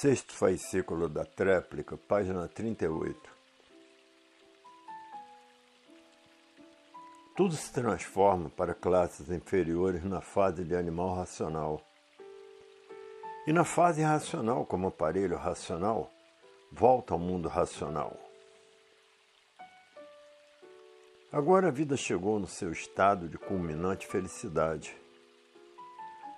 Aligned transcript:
Sexto 0.00 0.32
fascículo 0.32 1.10
da 1.10 1.26
tréplica, 1.26 1.94
página 1.94 2.48
38. 2.48 3.20
Tudo 7.36 7.54
se 7.54 7.70
transforma 7.70 8.48
para 8.48 8.72
classes 8.72 9.28
inferiores 9.28 10.02
na 10.02 10.22
fase 10.22 10.64
de 10.64 10.74
animal 10.74 11.16
racional. 11.16 11.82
E 13.46 13.52
na 13.52 13.62
fase 13.62 14.00
racional, 14.00 14.64
como 14.64 14.88
aparelho 14.88 15.36
racional, 15.36 16.10
volta 16.72 17.12
ao 17.12 17.20
mundo 17.20 17.46
racional. 17.46 18.16
Agora 21.30 21.68
a 21.68 21.70
vida 21.70 21.94
chegou 21.94 22.40
no 22.40 22.46
seu 22.46 22.72
estado 22.72 23.28
de 23.28 23.36
culminante 23.36 24.06
felicidade. 24.06 24.96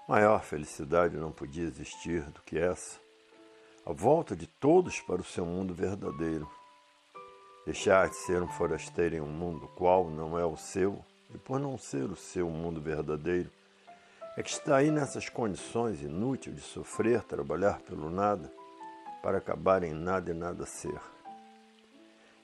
Maior 0.08 0.42
felicidade 0.42 1.16
não 1.16 1.30
podia 1.30 1.62
existir 1.62 2.22
do 2.22 2.42
que 2.42 2.58
essa 2.58 3.02
a 3.84 3.92
volta 3.92 4.36
de 4.36 4.46
todos 4.46 5.00
para 5.00 5.20
o 5.20 5.24
seu 5.24 5.45
mundo 5.45 5.74
verdadeiro. 5.74 6.48
Deixar 7.66 8.09
de 8.09 8.16
ser 8.16 8.40
um 8.40 8.48
forasteiro 8.48 9.16
em 9.16 9.20
um 9.20 9.27
mundo 9.27 9.68
qual 9.74 10.09
não 10.09 10.38
é 10.38 10.45
o 10.45 10.56
seu, 10.56 11.04
e 11.34 11.38
por 11.38 11.59
não 11.59 11.77
ser 11.77 12.04
o 12.04 12.16
seu 12.16 12.48
mundo 12.48 12.80
verdadeiro, 12.80 13.50
é 14.37 14.42
que 14.42 14.50
está 14.50 14.76
aí 14.76 14.90
nessas 14.90 15.28
condições 15.28 16.00
inúteis 16.00 16.56
de 16.56 16.62
sofrer, 16.62 17.23
trabalhar 17.24 17.80
pelo 17.80 18.09
nada, 18.09 18.52
para 19.23 19.38
acabar 19.38 19.82
em 19.82 19.92
nada 19.92 20.30
e 20.30 20.34
nada 20.34 20.64
ser. 20.64 21.01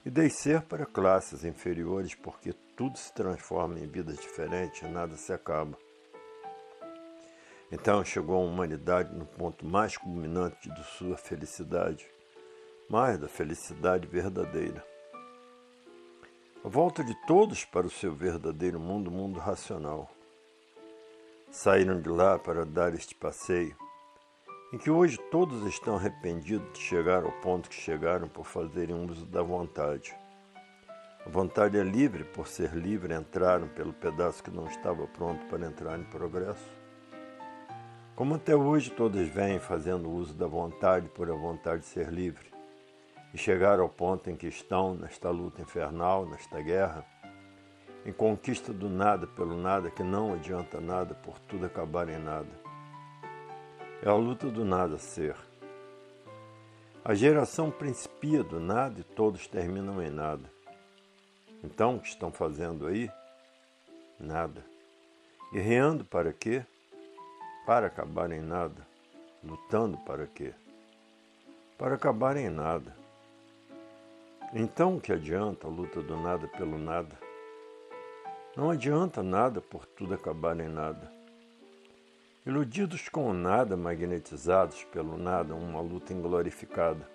E 0.04 0.10
descer 0.10 0.62
para 0.62 0.86
classes 0.86 1.44
inferiores, 1.44 2.14
porque 2.14 2.52
tudo 2.76 2.98
se 2.98 3.12
transforma 3.12 3.78
em 3.78 3.86
vidas 3.86 4.16
diferentes 4.18 4.82
e 4.82 4.86
nada 4.86 5.16
se 5.16 5.32
acaba. 5.32 5.78
Então 7.70 8.02
chegou 8.02 8.36
a 8.36 8.44
humanidade 8.46 9.14
no 9.14 9.26
ponto 9.26 9.66
mais 9.66 9.94
culminante 9.96 10.70
de 10.72 10.84
sua 10.84 11.18
felicidade, 11.18 12.06
mais 12.88 13.18
da 13.18 13.28
felicidade 13.28 14.06
verdadeira. 14.06 14.82
A 16.64 16.68
volta 16.68 17.04
de 17.04 17.14
todos 17.26 17.66
para 17.66 17.86
o 17.86 17.90
seu 17.90 18.14
verdadeiro 18.14 18.80
mundo, 18.80 19.10
mundo 19.10 19.38
racional. 19.38 20.10
Saíram 21.50 22.00
de 22.00 22.08
lá 22.08 22.38
para 22.38 22.64
dar 22.64 22.94
este 22.94 23.14
passeio, 23.14 23.76
em 24.72 24.78
que 24.78 24.90
hoje 24.90 25.18
todos 25.30 25.66
estão 25.66 25.96
arrependidos 25.96 26.72
de 26.72 26.78
chegar 26.78 27.22
ao 27.22 27.32
ponto 27.40 27.68
que 27.68 27.76
chegaram 27.76 28.28
por 28.28 28.46
fazerem 28.46 28.96
uso 29.10 29.26
da 29.26 29.42
vontade. 29.42 30.16
A 31.24 31.28
vontade 31.28 31.78
é 31.78 31.82
livre, 31.82 32.24
por 32.24 32.48
ser 32.48 32.72
livre, 32.74 33.14
entraram 33.14 33.68
pelo 33.68 33.92
pedaço 33.92 34.42
que 34.42 34.50
não 34.50 34.66
estava 34.66 35.06
pronto 35.06 35.44
para 35.46 35.66
entrar 35.66 35.98
em 35.98 36.04
progresso. 36.04 36.77
Como 38.18 38.34
até 38.34 38.56
hoje 38.56 38.90
todos 38.90 39.28
vêm 39.28 39.60
fazendo 39.60 40.10
uso 40.10 40.34
da 40.34 40.48
vontade 40.48 41.08
por 41.10 41.30
a 41.30 41.34
vontade 41.34 41.82
de 41.82 41.86
ser 41.86 42.08
livre, 42.08 42.50
e 43.32 43.38
chegar 43.38 43.78
ao 43.78 43.88
ponto 43.88 44.28
em 44.28 44.34
que 44.34 44.48
estão 44.48 44.96
nesta 44.96 45.30
luta 45.30 45.62
infernal, 45.62 46.26
nesta 46.26 46.60
guerra, 46.60 47.06
em 48.04 48.12
conquista 48.12 48.72
do 48.72 48.88
nada 48.88 49.24
pelo 49.24 49.56
nada 49.56 49.88
que 49.88 50.02
não 50.02 50.34
adianta 50.34 50.80
nada 50.80 51.14
por 51.14 51.38
tudo 51.38 51.66
acabar 51.66 52.08
em 52.08 52.18
nada. 52.18 52.50
É 54.02 54.08
a 54.08 54.14
luta 54.14 54.48
do 54.48 54.64
nada 54.64 54.98
ser. 54.98 55.36
A 57.04 57.14
geração 57.14 57.70
principia 57.70 58.42
do 58.42 58.58
nada 58.58 58.98
e 58.98 59.04
todos 59.04 59.46
terminam 59.46 60.02
em 60.02 60.10
nada. 60.10 60.50
Então, 61.62 61.94
o 61.94 62.00
que 62.00 62.08
estão 62.08 62.32
fazendo 62.32 62.88
aí? 62.88 63.08
Nada. 64.18 64.66
Guerreando 65.52 66.04
para 66.04 66.32
quê? 66.32 66.66
Para 67.68 67.88
acabar 67.88 68.32
em 68.32 68.40
nada. 68.40 68.80
Lutando 69.44 69.98
para 69.98 70.26
quê? 70.26 70.54
Para 71.76 71.96
acabar 71.96 72.34
em 72.38 72.48
nada. 72.48 72.96
Então 74.54 74.98
que 74.98 75.12
adianta 75.12 75.66
a 75.66 75.70
luta 75.70 76.00
do 76.00 76.16
nada 76.16 76.48
pelo 76.48 76.78
nada? 76.78 77.14
Não 78.56 78.70
adianta 78.70 79.22
nada 79.22 79.60
por 79.60 79.84
tudo 79.84 80.14
acabar 80.14 80.58
em 80.58 80.68
nada. 80.70 81.12
Iludidos 82.46 83.06
com 83.10 83.28
o 83.28 83.34
nada, 83.34 83.76
magnetizados 83.76 84.84
pelo 84.84 85.18
nada, 85.18 85.54
uma 85.54 85.82
luta 85.82 86.14
inglorificada. 86.14 87.06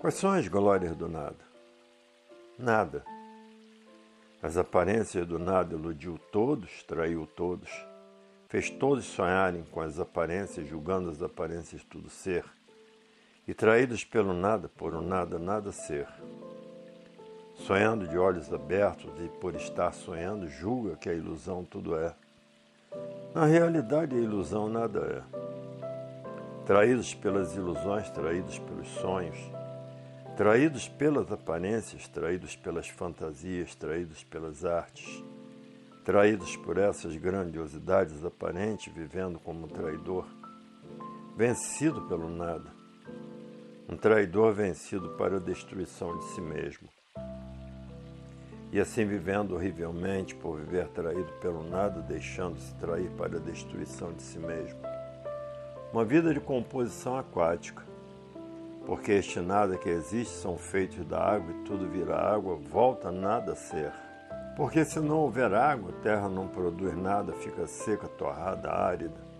Quais 0.00 0.14
são 0.14 0.30
as 0.30 0.48
glórias 0.48 0.96
do 0.96 1.10
nada? 1.10 1.44
Nada. 2.58 3.04
As 4.42 4.56
aparências 4.56 5.26
do 5.26 5.38
nada 5.38 5.74
iludiu 5.74 6.18
todos, 6.32 6.82
traiu 6.84 7.26
todos 7.26 7.91
fez 8.52 8.68
todos 8.68 9.06
sonharem 9.06 9.64
com 9.72 9.80
as 9.80 9.98
aparências, 9.98 10.68
julgando 10.68 11.08
as 11.08 11.22
aparências 11.22 11.82
tudo 11.84 12.10
ser, 12.10 12.44
e 13.48 13.54
traídos 13.54 14.04
pelo 14.04 14.34
nada, 14.34 14.68
por 14.68 14.94
um 14.94 15.00
nada, 15.00 15.38
nada 15.38 15.72
ser. 15.72 16.06
Sonhando 17.54 18.06
de 18.06 18.18
olhos 18.18 18.52
abertos 18.52 19.10
e 19.24 19.28
por 19.40 19.54
estar 19.54 19.90
sonhando, 19.94 20.50
julga 20.50 20.96
que 20.96 21.08
a 21.08 21.14
ilusão 21.14 21.64
tudo 21.64 21.96
é. 21.96 22.14
Na 23.34 23.46
realidade, 23.46 24.14
a 24.14 24.20
ilusão 24.20 24.68
nada 24.68 25.00
é. 25.00 26.66
Traídos 26.66 27.14
pelas 27.14 27.56
ilusões, 27.56 28.10
traídos 28.10 28.58
pelos 28.58 28.88
sonhos, 28.88 29.38
traídos 30.36 30.90
pelas 30.90 31.32
aparências, 31.32 32.06
traídos 32.06 32.54
pelas 32.54 32.86
fantasias, 32.86 33.74
traídos 33.74 34.22
pelas 34.24 34.62
artes 34.62 35.24
traídos 36.04 36.56
por 36.56 36.78
essas 36.78 37.16
grandiosidades 37.16 38.24
aparentes, 38.24 38.92
vivendo 38.92 39.38
como 39.38 39.66
um 39.66 39.68
traidor, 39.68 40.26
vencido 41.36 42.02
pelo 42.02 42.28
nada, 42.28 42.70
um 43.88 43.96
traidor 43.96 44.52
vencido 44.52 45.10
para 45.10 45.36
a 45.36 45.40
destruição 45.40 46.18
de 46.18 46.24
si 46.24 46.40
mesmo. 46.40 46.88
E 48.72 48.80
assim 48.80 49.04
vivendo 49.04 49.54
horrivelmente 49.54 50.34
por 50.34 50.58
viver 50.58 50.88
traído 50.88 51.30
pelo 51.40 51.62
nada, 51.62 52.00
deixando-se 52.00 52.74
trair 52.76 53.10
para 53.10 53.36
a 53.36 53.40
destruição 53.40 54.12
de 54.12 54.22
si 54.22 54.38
mesmo. 54.38 54.80
Uma 55.92 56.06
vida 56.06 56.32
de 56.32 56.40
composição 56.40 57.18
aquática, 57.18 57.82
porque 58.86 59.12
este 59.12 59.40
nada 59.40 59.76
que 59.76 59.90
existe 59.90 60.34
são 60.34 60.56
feitos 60.56 61.04
da 61.04 61.20
água 61.20 61.52
e 61.52 61.64
tudo 61.64 61.86
vira 61.86 62.16
água, 62.16 62.56
volta 62.56 63.12
nada 63.12 63.52
a 63.52 63.56
ser. 63.56 63.92
Porque 64.56 64.84
se 64.84 65.00
não 65.00 65.16
houver 65.18 65.54
água, 65.54 65.90
a 65.90 66.02
terra 66.02 66.28
não 66.28 66.46
produz 66.46 66.94
nada, 66.96 67.32
fica 67.32 67.66
seca, 67.66 68.06
torrada, 68.06 68.70
árida. 68.70 69.32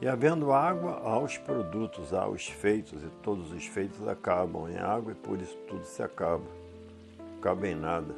E 0.00 0.08
havendo 0.08 0.52
água, 0.52 1.00
há 1.04 1.18
os 1.18 1.36
produtos, 1.36 2.14
há 2.14 2.26
os 2.26 2.48
feitos, 2.48 3.02
e 3.02 3.08
todos 3.22 3.52
os 3.52 3.66
feitos 3.66 4.08
acabam 4.08 4.68
em 4.70 4.78
água, 4.78 5.12
e 5.12 5.14
por 5.14 5.40
isso 5.40 5.56
tudo 5.68 5.84
se 5.84 6.02
acaba. 6.02 6.44
Acaba 7.38 7.68
em 7.68 7.74
nada. 7.74 8.14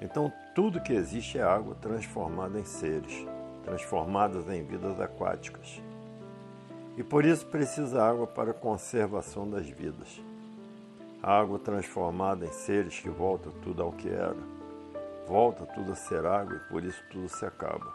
Então, 0.00 0.32
tudo 0.54 0.80
que 0.80 0.94
existe 0.94 1.38
é 1.38 1.42
água 1.42 1.74
transformada 1.74 2.58
em 2.58 2.64
seres, 2.64 3.26
transformadas 3.64 4.48
em 4.48 4.64
vidas 4.64 4.98
aquáticas. 4.98 5.80
E 6.96 7.02
por 7.02 7.24
isso 7.24 7.46
precisa 7.46 8.02
água 8.02 8.26
para 8.26 8.52
a 8.52 8.54
conservação 8.54 9.48
das 9.48 9.68
vidas. 9.68 10.20
A 11.22 11.38
água 11.38 11.58
transformada 11.58 12.46
em 12.46 12.52
seres 12.52 12.98
que 12.98 13.10
volta 13.10 13.50
tudo 13.62 13.82
ao 13.82 13.92
que 13.92 14.08
era 14.08 14.34
volta 15.30 15.64
tudo 15.64 15.92
a 15.92 15.94
ser 15.94 16.26
água 16.26 16.56
e 16.56 16.68
por 16.68 16.82
isso 16.82 17.00
tudo 17.08 17.28
se 17.28 17.46
acaba. 17.46 17.94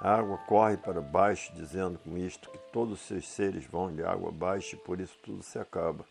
A 0.00 0.14
água 0.14 0.38
corre 0.46 0.76
para 0.76 1.00
baixo, 1.00 1.52
dizendo 1.56 1.98
com 1.98 2.16
isto 2.16 2.48
que 2.50 2.58
todos 2.72 3.00
os 3.00 3.06
seus 3.08 3.28
seres 3.28 3.66
vão 3.66 3.92
de 3.92 4.04
água 4.04 4.28
abaixo 4.28 4.76
e 4.76 4.78
por 4.78 5.00
isso 5.00 5.18
tudo 5.24 5.42
se 5.42 5.58
acaba. 5.58 6.04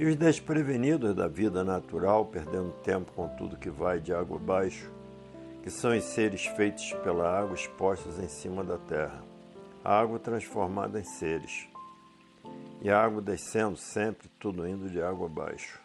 E 0.00 0.04
os 0.04 0.16
desprevenidos 0.16 1.14
da 1.14 1.28
vida 1.28 1.62
natural, 1.62 2.24
perdendo 2.26 2.72
tempo 2.82 3.12
com 3.12 3.28
tudo 3.36 3.56
que 3.56 3.70
vai 3.70 4.00
de 4.00 4.12
água 4.12 4.36
abaixo, 4.36 4.90
que 5.62 5.70
são 5.70 5.96
os 5.96 6.02
seres 6.02 6.44
feitos 6.44 6.92
pela 7.04 7.38
água 7.38 7.54
expostos 7.54 8.18
em 8.18 8.28
cima 8.28 8.64
da 8.64 8.78
terra, 8.78 9.22
a 9.84 9.96
água 9.96 10.18
transformada 10.18 10.98
em 10.98 11.04
seres, 11.04 11.68
e 12.80 12.90
a 12.90 13.00
água 13.00 13.22
descendo 13.22 13.76
sempre, 13.76 14.28
tudo 14.40 14.66
indo 14.66 14.90
de 14.90 15.00
água 15.00 15.26
abaixo. 15.26 15.81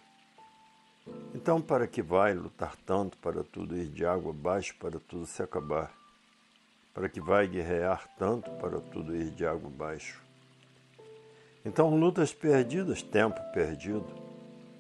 Então, 1.47 1.61
para 1.61 1.87
que 1.87 2.01
vai 2.01 2.33
lutar 2.33 2.75
tanto 2.85 3.17
para 3.19 3.41
tudo 3.41 3.77
ir 3.77 3.87
de 3.87 4.05
água 4.05 4.31
abaixo, 4.31 4.75
para 4.77 4.99
tudo 4.99 5.25
se 5.25 5.41
acabar? 5.41 5.93
Para 6.93 7.07
que 7.07 7.21
vai 7.21 7.47
guerrear 7.47 8.05
tanto 8.17 8.51
para 8.57 8.81
tudo 8.81 9.15
ir 9.15 9.29
de 9.29 9.47
água 9.47 9.69
abaixo? 9.69 10.21
Então, 11.63 11.95
lutas 11.95 12.33
perdidas, 12.33 13.01
tempo 13.01 13.39
perdido, 13.53 14.05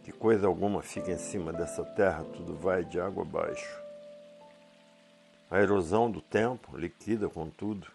que 0.03 0.11
coisa 0.11 0.45
alguma 0.45 0.81
fica 0.81 1.09
em 1.09 1.17
cima 1.17 1.53
dessa 1.53 1.85
terra, 1.85 2.25
tudo 2.35 2.53
vai 2.53 2.83
de 2.83 2.99
água 2.99 3.23
abaixo. 3.23 3.79
A 5.49 5.61
erosão 5.61 6.11
do 6.11 6.19
tempo 6.19 6.77
liquida 6.77 7.29
com 7.29 7.49
tudo. 7.49 7.87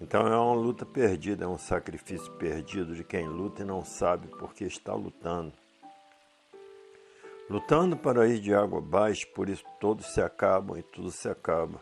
Então 0.00 0.26
é 0.26 0.34
uma 0.34 0.54
luta 0.54 0.86
perdida, 0.86 1.44
é 1.44 1.46
um 1.46 1.58
sacrifício 1.58 2.32
perdido 2.38 2.96
de 2.96 3.04
quem 3.04 3.28
luta 3.28 3.60
e 3.60 3.66
não 3.66 3.84
sabe 3.84 4.28
porque 4.28 4.64
está 4.64 4.94
lutando 4.94 5.52
lutando 7.48 7.96
para 7.96 8.26
ir 8.26 8.40
de 8.40 8.54
água 8.54 8.78
abaixo, 8.78 9.26
por 9.34 9.48
isso 9.48 9.64
todos 9.80 10.06
se 10.06 10.20
acabam 10.20 10.78
e 10.78 10.82
tudo 10.82 11.10
se 11.10 11.28
acaba. 11.28 11.80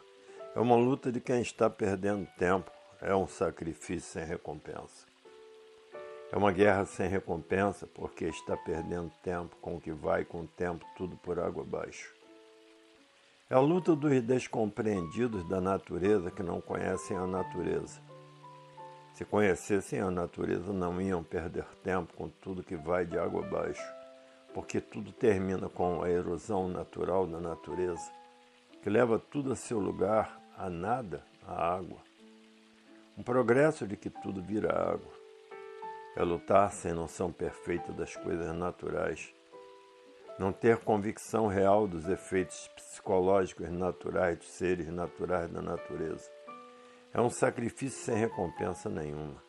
É 0.54 0.60
uma 0.60 0.76
luta 0.76 1.10
de 1.10 1.20
quem 1.20 1.40
está 1.40 1.70
perdendo 1.70 2.28
tempo, 2.36 2.70
é 3.00 3.14
um 3.14 3.26
sacrifício 3.26 4.10
sem 4.10 4.24
recompensa. 4.24 5.06
É 6.30 6.36
uma 6.36 6.50
guerra 6.50 6.86
sem 6.86 7.08
recompensa 7.08 7.86
porque 7.86 8.24
está 8.24 8.56
perdendo 8.56 9.12
tempo 9.22 9.54
com 9.60 9.76
o 9.76 9.80
que 9.80 9.92
vai 9.92 10.24
com 10.24 10.40
o 10.40 10.46
tempo 10.46 10.84
tudo 10.96 11.16
por 11.16 11.38
água 11.38 11.62
abaixo. 11.62 12.12
É 13.50 13.54
a 13.54 13.60
luta 13.60 13.94
dos 13.94 14.22
descompreendidos 14.22 15.46
da 15.46 15.60
natureza 15.60 16.30
que 16.30 16.42
não 16.42 16.58
conhecem 16.58 17.16
a 17.18 17.26
natureza. 17.26 18.00
Se 19.12 19.26
conhecessem 19.26 20.00
a 20.00 20.10
natureza, 20.10 20.72
não 20.72 21.02
iam 21.02 21.22
perder 21.22 21.66
tempo 21.82 22.14
com 22.14 22.30
tudo 22.30 22.62
que 22.62 22.76
vai 22.76 23.04
de 23.04 23.18
água 23.18 23.44
abaixo, 23.44 23.82
porque 24.52 24.80
tudo 24.80 25.12
termina 25.12 25.68
com 25.68 26.02
a 26.02 26.10
erosão 26.10 26.68
natural 26.68 27.26
da 27.26 27.40
natureza, 27.40 28.10
que 28.82 28.90
leva 28.90 29.18
tudo 29.18 29.52
a 29.52 29.56
seu 29.56 29.78
lugar, 29.78 30.40
a 30.56 30.68
nada, 30.68 31.24
a 31.46 31.74
água. 31.74 31.98
Um 33.16 33.22
progresso 33.22 33.86
de 33.86 33.96
que 33.96 34.10
tudo 34.10 34.42
vira 34.42 34.72
água. 34.72 35.12
É 36.16 36.22
lutar 36.22 36.70
sem 36.72 36.92
noção 36.92 37.32
perfeita 37.32 37.92
das 37.92 38.14
coisas 38.16 38.54
naturais 38.54 39.32
não 40.38 40.52
ter 40.52 40.78
convicção 40.78 41.46
real 41.46 41.86
dos 41.86 42.08
efeitos 42.08 42.68
psicológicos 42.74 43.70
naturais 43.70 44.38
dos 44.38 44.48
seres 44.48 44.88
naturais 44.88 45.50
da 45.50 45.60
natureza. 45.60 46.30
É 47.12 47.20
um 47.20 47.30
sacrifício 47.30 48.04
sem 48.04 48.16
recompensa 48.16 48.88
nenhuma. 48.88 49.42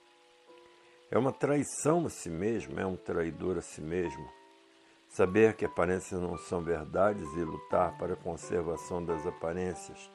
É 1.10 1.18
uma 1.18 1.32
traição 1.32 2.06
a 2.06 2.10
si 2.10 2.30
mesmo, 2.30 2.80
é 2.80 2.86
um 2.86 2.96
traidor 2.96 3.58
a 3.58 3.62
si 3.62 3.82
mesmo. 3.82 4.30
Saber 5.14 5.56
que 5.56 5.64
aparências 5.64 6.20
não 6.20 6.38
são 6.38 6.62
verdades 6.62 7.32
e 7.38 7.44
lutar 7.44 7.98
para 7.98 8.14
a 8.14 8.18
conservação 8.18 9.02
das 9.02 9.26
aparências, 9.26 10.12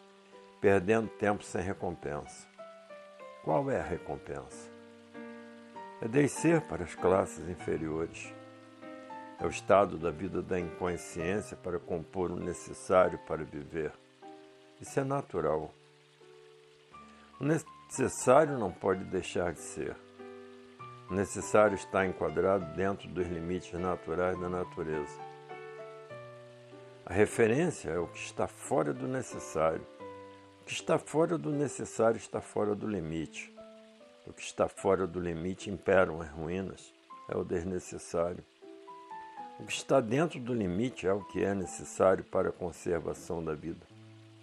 perdendo 0.61 1.09
tempo 1.09 1.43
sem 1.43 1.63
recompensa. 1.63 2.47
Qual 3.43 3.71
é 3.71 3.81
a 3.81 3.85
recompensa? 3.85 4.71
É 6.03 6.07
descer 6.07 6.61
para 6.63 6.85
as 6.85 6.95
classes 6.95 7.49
inferiores 7.49 8.35
é 9.41 9.47
o 9.47 9.51
estado 9.51 9.97
da 9.97 10.11
vida 10.11 10.43
da 10.43 10.59
inconsciência 10.59 11.57
para 11.57 11.79
compor 11.79 12.33
o 12.33 12.41
necessário 12.41 13.19
para 13.21 13.45
viver. 13.45 13.93
Isso 14.81 14.99
é 14.99 15.05
natural. 15.05 15.73
O 17.41 17.45
necessário 17.45 18.59
não 18.59 18.73
pode 18.73 19.05
deixar 19.05 19.53
de 19.53 19.61
ser. 19.61 19.97
Necessário 21.11 21.75
está 21.75 22.07
enquadrado 22.07 22.67
dentro 22.77 23.09
dos 23.09 23.27
limites 23.27 23.73
naturais 23.81 24.39
da 24.39 24.49
natureza. 24.49 25.19
A 27.07 27.15
referência 27.15 27.89
é 27.89 27.99
o 27.99 28.07
que 28.07 28.19
está 28.19 28.47
fora 28.47 28.93
do 28.93 29.09
necessário. 29.09 29.87
O 30.61 30.65
que 30.67 30.73
está 30.75 30.99
fora 30.99 31.39
do 31.39 31.51
necessário 31.51 32.19
está 32.19 32.43
fora 32.43 32.75
do 32.75 32.87
limite. 32.87 33.51
O 34.27 34.33
que 34.35 34.43
está 34.43 34.69
fora 34.69 35.07
do 35.07 35.19
limite 35.19 35.71
imperam 35.71 36.21
as 36.21 36.29
ruínas, 36.29 36.93
é 37.27 37.35
o 37.35 37.43
desnecessário. 37.43 38.45
O 39.59 39.65
que 39.65 39.73
está 39.73 40.03
dentro 40.03 40.39
do 40.39 40.53
limite 40.53 41.07
é 41.07 41.13
o 41.15 41.25
que 41.25 41.43
é 41.43 41.55
necessário 41.55 42.23
para 42.23 42.51
a 42.51 42.53
conservação 42.53 43.43
da 43.43 43.55
vida. 43.55 43.87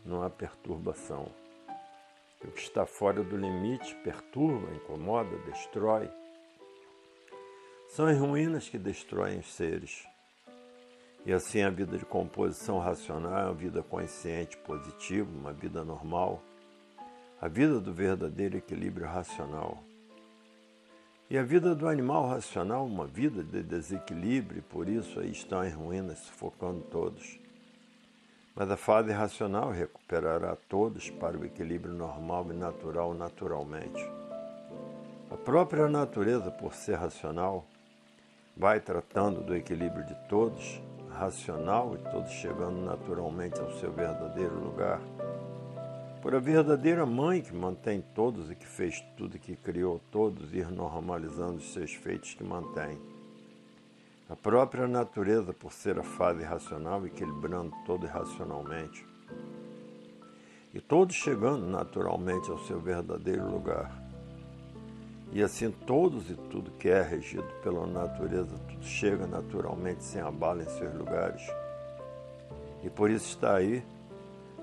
Não 0.03 0.23
há 0.23 0.29
perturbação. 0.31 1.27
O 2.44 2.47
que 2.47 2.62
está 2.62 2.88
fora 2.88 3.23
do 3.23 3.38
limite 3.38 3.94
perturba, 4.03 4.73
incomoda, 4.73 5.38
destrói. 5.45 6.09
São 7.95 8.07
as 8.07 8.18
ruínas 8.18 8.68
que 8.68 8.77
destroem 8.77 9.39
os 9.39 9.53
seres. 9.53 10.06
E 11.25 11.31
assim 11.31 11.62
a 11.62 11.69
vida 11.69 11.97
de 11.97 12.06
composição 12.06 12.77
racional 12.77 13.39
é 13.39 13.45
uma 13.45 13.53
vida 13.53 13.81
consciente, 13.81 14.57
positiva, 14.57 15.30
uma 15.33 15.53
vida 15.53 15.81
normal. 15.81 16.44
A 17.39 17.47
vida 17.47 17.80
do 17.80 17.94
verdadeiro 17.94 18.57
equilíbrio 18.57 19.07
racional. 19.07 19.81
E 21.30 21.38
a 21.38 21.44
vida 21.44 21.74
do 21.74 21.88
animal 21.88 22.27
racional, 22.27 22.86
uma 22.86 23.07
vida 23.07 23.42
de 23.42 23.63
desequilíbrio, 23.63 24.59
e 24.59 24.62
por 24.62 24.89
isso 24.89 25.18
aí 25.21 25.31
estão 25.31 25.63
em 25.63 25.71
ruínas, 25.71 26.19
sufocando 26.19 26.81
todos. 26.91 27.39
Mas 28.53 28.69
a 28.69 28.75
fase 28.75 29.13
racional 29.13 29.71
recuperará 29.71 30.57
todos 30.68 31.09
para 31.12 31.38
o 31.38 31.45
equilíbrio 31.45 31.94
normal 31.94 32.45
e 32.51 32.56
natural 32.57 33.13
naturalmente. 33.13 34.06
A 35.31 35.38
própria 35.38 35.88
natureza, 35.88 36.51
por 36.51 36.74
ser 36.74 36.95
racional, 36.95 37.65
vai 38.56 38.80
tratando 38.80 39.42
do 39.42 39.56
equilíbrio 39.56 40.06
de 40.06 40.16
todos, 40.28 40.81
racional 41.12 41.96
e 41.96 42.12
todos 42.12 42.31
chegando 42.31 42.81
naturalmente 42.81 43.60
ao 43.60 43.72
seu 43.74 43.92
verdadeiro 43.92 44.60
lugar 44.60 45.02
por 46.25 46.34
a 46.34 46.40
verdadeira 46.40 47.06
mãe 47.06 47.40
que 47.40 47.54
mantém 47.54 48.04
todos 48.16 48.50
e 48.50 48.56
que 48.56 48.66
fez 48.66 49.00
tudo, 49.16 49.38
que 49.38 49.56
criou 49.56 50.02
todos, 50.12 50.56
ir 50.56 50.72
normalizando 50.72 51.57
os 51.57 51.72
seus 51.72 51.94
feitos 51.94 52.34
que 52.34 52.44
mantém. 52.44 53.00
A 54.28 54.36
própria 54.36 54.88
natureza, 54.88 55.54
por 55.54 55.72
ser 55.72 56.00
a 56.00 56.04
fase 56.04 56.44
racional, 56.44 57.06
equilibrando 57.06 57.72
todo 57.86 58.08
irracionalmente. 58.08 59.06
E 60.74 60.81
todos 60.81 61.16
chegando 61.16 61.68
naturalmente 61.68 62.50
ao 62.50 62.58
seu 62.58 62.80
verdadeiro 62.80 63.48
lugar. 63.48 64.05
E 65.36 65.44
assim 65.44 65.70
todos 65.70 66.32
e 66.32 66.34
tudo 66.34 66.72
que 66.72 66.88
é 66.88 67.02
regido 67.02 67.44
pela 67.62 67.86
natureza, 67.86 68.56
tudo 68.70 68.86
chega 68.86 69.28
naturalmente 69.28 70.02
sem 70.02 70.22
abalo 70.22 70.62
em 70.62 70.70
seus 70.70 70.94
lugares. 70.94 71.46
E 72.82 72.90
por 72.90 73.12
isso 73.12 73.28
está 73.32 73.58
aí 73.58 73.84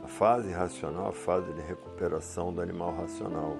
a 0.03 0.09
fase 0.09 0.51
racional, 0.51 1.09
a 1.09 1.13
fase 1.13 1.53
de 1.53 1.61
recuperação 1.61 2.55
do 2.55 2.63
animal 2.63 2.95
racional. 2.95 3.59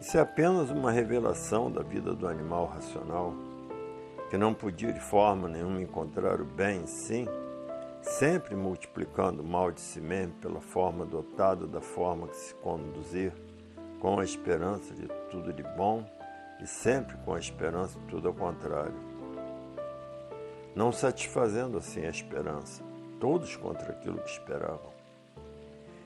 Isso 0.00 0.16
é 0.16 0.20
apenas 0.20 0.70
uma 0.70 0.92
revelação 0.92 1.68
da 1.68 1.82
vida 1.82 2.14
do 2.14 2.28
animal 2.28 2.66
racional, 2.66 3.34
que 4.30 4.38
não 4.38 4.54
podia 4.54 4.92
de 4.92 5.00
forma 5.00 5.48
nenhuma 5.48 5.82
encontrar 5.82 6.40
o 6.40 6.44
bem 6.44 6.82
em 6.82 6.86
si, 6.86 7.28
sempre 8.02 8.54
multiplicando 8.54 9.42
o 9.42 9.44
mal 9.44 9.72
de 9.72 9.80
si 9.80 10.00
mesmo 10.00 10.34
pela 10.34 10.60
forma 10.60 11.04
dotada 11.04 11.66
da 11.66 11.80
forma 11.80 12.28
que 12.28 12.36
se 12.36 12.54
conduzir, 12.54 13.32
com 14.00 14.18
a 14.18 14.24
esperança 14.24 14.94
de 14.94 15.06
tudo 15.30 15.52
de 15.52 15.62
bom 15.62 16.04
e 16.60 16.66
sempre 16.66 17.16
com 17.18 17.34
a 17.34 17.38
esperança 17.38 17.98
de 18.00 18.06
tudo 18.06 18.28
ao 18.28 18.34
contrário. 18.34 18.94
Não 20.74 20.90
satisfazendo 20.90 21.78
assim 21.78 22.04
a 22.04 22.10
esperança, 22.10 22.82
todos 23.20 23.54
contra 23.56 23.92
aquilo 23.92 24.18
que 24.18 24.30
esperavam. 24.30 24.90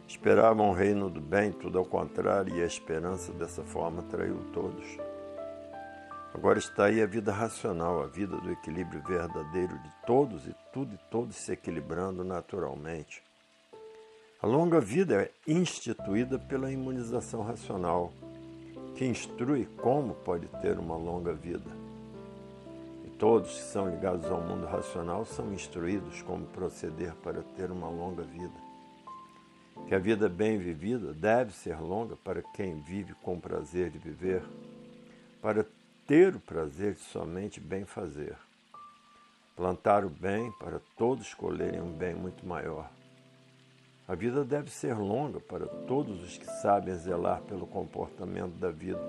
Esperavam 0.06 0.68
o 0.68 0.74
reino 0.74 1.08
do 1.08 1.20
bem, 1.20 1.50
tudo 1.50 1.78
ao 1.78 1.84
contrário, 1.84 2.54
e 2.54 2.62
a 2.62 2.66
esperança 2.66 3.32
dessa 3.32 3.62
forma 3.62 4.02
traiu 4.02 4.38
todos. 4.52 4.98
Agora 6.34 6.58
está 6.58 6.86
aí 6.86 7.00
a 7.00 7.06
vida 7.06 7.32
racional, 7.32 8.02
a 8.02 8.06
vida 8.06 8.36
do 8.36 8.50
equilíbrio 8.50 9.02
verdadeiro 9.02 9.78
de 9.78 9.92
todos 10.06 10.46
e 10.46 10.54
tudo 10.72 10.94
e 10.94 10.98
todos 11.10 11.36
se 11.36 11.52
equilibrando 11.52 12.22
naturalmente. 12.22 13.23
A 14.44 14.46
longa 14.46 14.78
vida 14.78 15.22
é 15.22 15.30
instituída 15.48 16.38
pela 16.38 16.70
imunização 16.70 17.42
racional, 17.42 18.12
que 18.94 19.06
instrui 19.06 19.64
como 19.78 20.12
pode 20.14 20.46
ter 20.60 20.78
uma 20.78 20.98
longa 20.98 21.32
vida 21.32 21.84
todos 23.24 23.54
que 23.54 23.62
são 23.72 23.88
ligados 23.88 24.30
ao 24.30 24.40
mundo 24.40 24.66
racional 24.66 25.24
são 25.24 25.50
instruídos 25.52 26.20
como 26.20 26.44
proceder 26.46 27.14
para 27.22 27.42
ter 27.56 27.70
uma 27.70 27.88
longa 27.88 28.22
vida. 28.22 28.52
Que 29.88 29.94
a 29.94 29.98
vida 29.98 30.28
bem 30.28 30.58
vivida 30.58 31.12
deve 31.14 31.52
ser 31.54 31.80
longa 31.80 32.16
para 32.16 32.42
quem 32.42 32.80
vive 32.80 33.14
com 33.22 33.40
prazer 33.40 33.90
de 33.90 33.98
viver, 33.98 34.42
para 35.40 35.64
ter 36.06 36.36
o 36.36 36.40
prazer 36.40 36.92
de 36.92 37.00
somente 37.00 37.60
bem 37.60 37.86
fazer. 37.86 38.36
Plantar 39.56 40.04
o 40.04 40.10
bem 40.10 40.52
para 40.58 40.80
todos 40.96 41.32
colherem 41.32 41.80
um 41.80 41.92
bem 41.92 42.14
muito 42.14 42.46
maior. 42.46 42.90
A 44.06 44.14
vida 44.14 44.44
deve 44.44 44.70
ser 44.70 44.96
longa 44.96 45.40
para 45.40 45.66
todos 45.66 46.22
os 46.22 46.36
que 46.36 46.46
sabem 46.46 46.94
zelar 46.94 47.40
pelo 47.42 47.66
comportamento 47.66 48.54
da 48.58 48.70
vida 48.70 49.00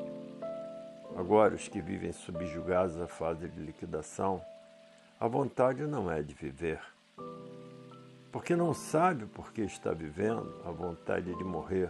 Agora, 1.15 1.55
os 1.55 1.69
que 1.69 1.79
vivem 1.79 2.11
subjugados 2.11 2.99
à 2.99 3.07
fase 3.07 3.47
de 3.47 3.57
liquidação, 3.61 4.43
a 5.17 5.29
vontade 5.29 5.81
não 5.83 6.11
é 6.11 6.21
de 6.21 6.33
viver. 6.33 6.81
Porque 8.33 8.53
não 8.53 8.73
sabe 8.73 9.25
por 9.25 9.53
que 9.53 9.61
está 9.61 9.93
vivendo, 9.93 10.61
a 10.65 10.71
vontade 10.71 11.31
é 11.31 11.35
de 11.35 11.43
morrer. 11.43 11.89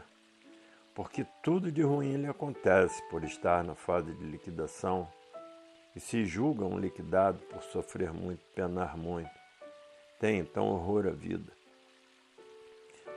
Porque 0.94 1.26
tudo 1.42 1.72
de 1.72 1.82
ruim 1.82 2.18
lhe 2.18 2.28
acontece 2.28 3.02
por 3.10 3.24
estar 3.24 3.64
na 3.64 3.74
fase 3.74 4.14
de 4.14 4.24
liquidação 4.24 5.08
e 5.96 6.00
se 6.00 6.24
julga 6.24 6.64
um 6.64 6.78
liquidado 6.78 7.40
por 7.50 7.64
sofrer 7.64 8.14
muito, 8.14 8.46
penar 8.54 8.96
muito. 8.96 9.32
Tem 10.20 10.38
então 10.38 10.68
horror 10.68 11.08
à 11.08 11.12
vida. 11.12 11.52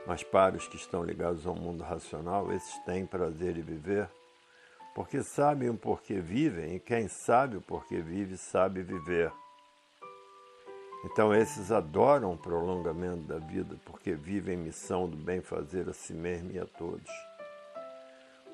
Mas 0.09 0.23
para 0.23 0.57
os 0.57 0.67
que 0.67 0.75
estão 0.75 1.03
ligados 1.03 1.45
ao 1.45 1.53
mundo 1.53 1.83
racional, 1.83 2.51
esses 2.51 2.79
têm 2.79 3.05
prazer 3.05 3.53
de 3.53 3.61
viver 3.61 4.09
porque 4.95 5.21
sabem 5.21 5.69
o 5.69 5.77
porquê 5.77 6.19
vivem, 6.19 6.75
e 6.75 6.79
quem 6.79 7.07
sabe 7.07 7.55
o 7.55 7.61
porquê 7.61 8.01
vive, 8.01 8.35
sabe 8.35 8.81
viver. 8.81 9.31
Então, 11.05 11.31
esses 11.31 11.71
adoram 11.71 12.33
o 12.33 12.37
prolongamento 12.37 13.21
da 13.21 13.37
vida, 13.37 13.77
porque 13.85 14.13
vivem 14.13 14.57
missão 14.57 15.07
do 15.07 15.15
bem 15.15 15.41
fazer 15.41 15.87
a 15.87 15.93
si 15.93 16.13
mesmo 16.13 16.51
e 16.51 16.59
a 16.59 16.65
todos. 16.65 17.09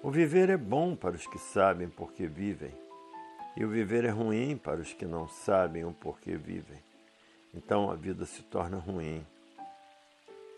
O 0.03 0.11
viver 0.11 0.49
é 0.49 0.57
bom 0.57 0.93
para 0.93 1.15
os 1.15 1.25
que 1.25 1.39
sabem 1.39 1.87
porque 1.87 2.27
vivem, 2.27 2.77
e 3.55 3.63
o 3.63 3.69
viver 3.69 4.03
é 4.03 4.09
ruim 4.09 4.57
para 4.57 4.81
os 4.81 4.91
que 4.91 5.05
não 5.05 5.27
sabem 5.27 5.85
o 5.85 5.93
porquê 5.93 6.35
vivem. 6.35 6.83
Então 7.53 7.89
a 7.89 7.95
vida 7.95 8.25
se 8.25 8.43
torna 8.43 8.77
ruim. 8.77 9.25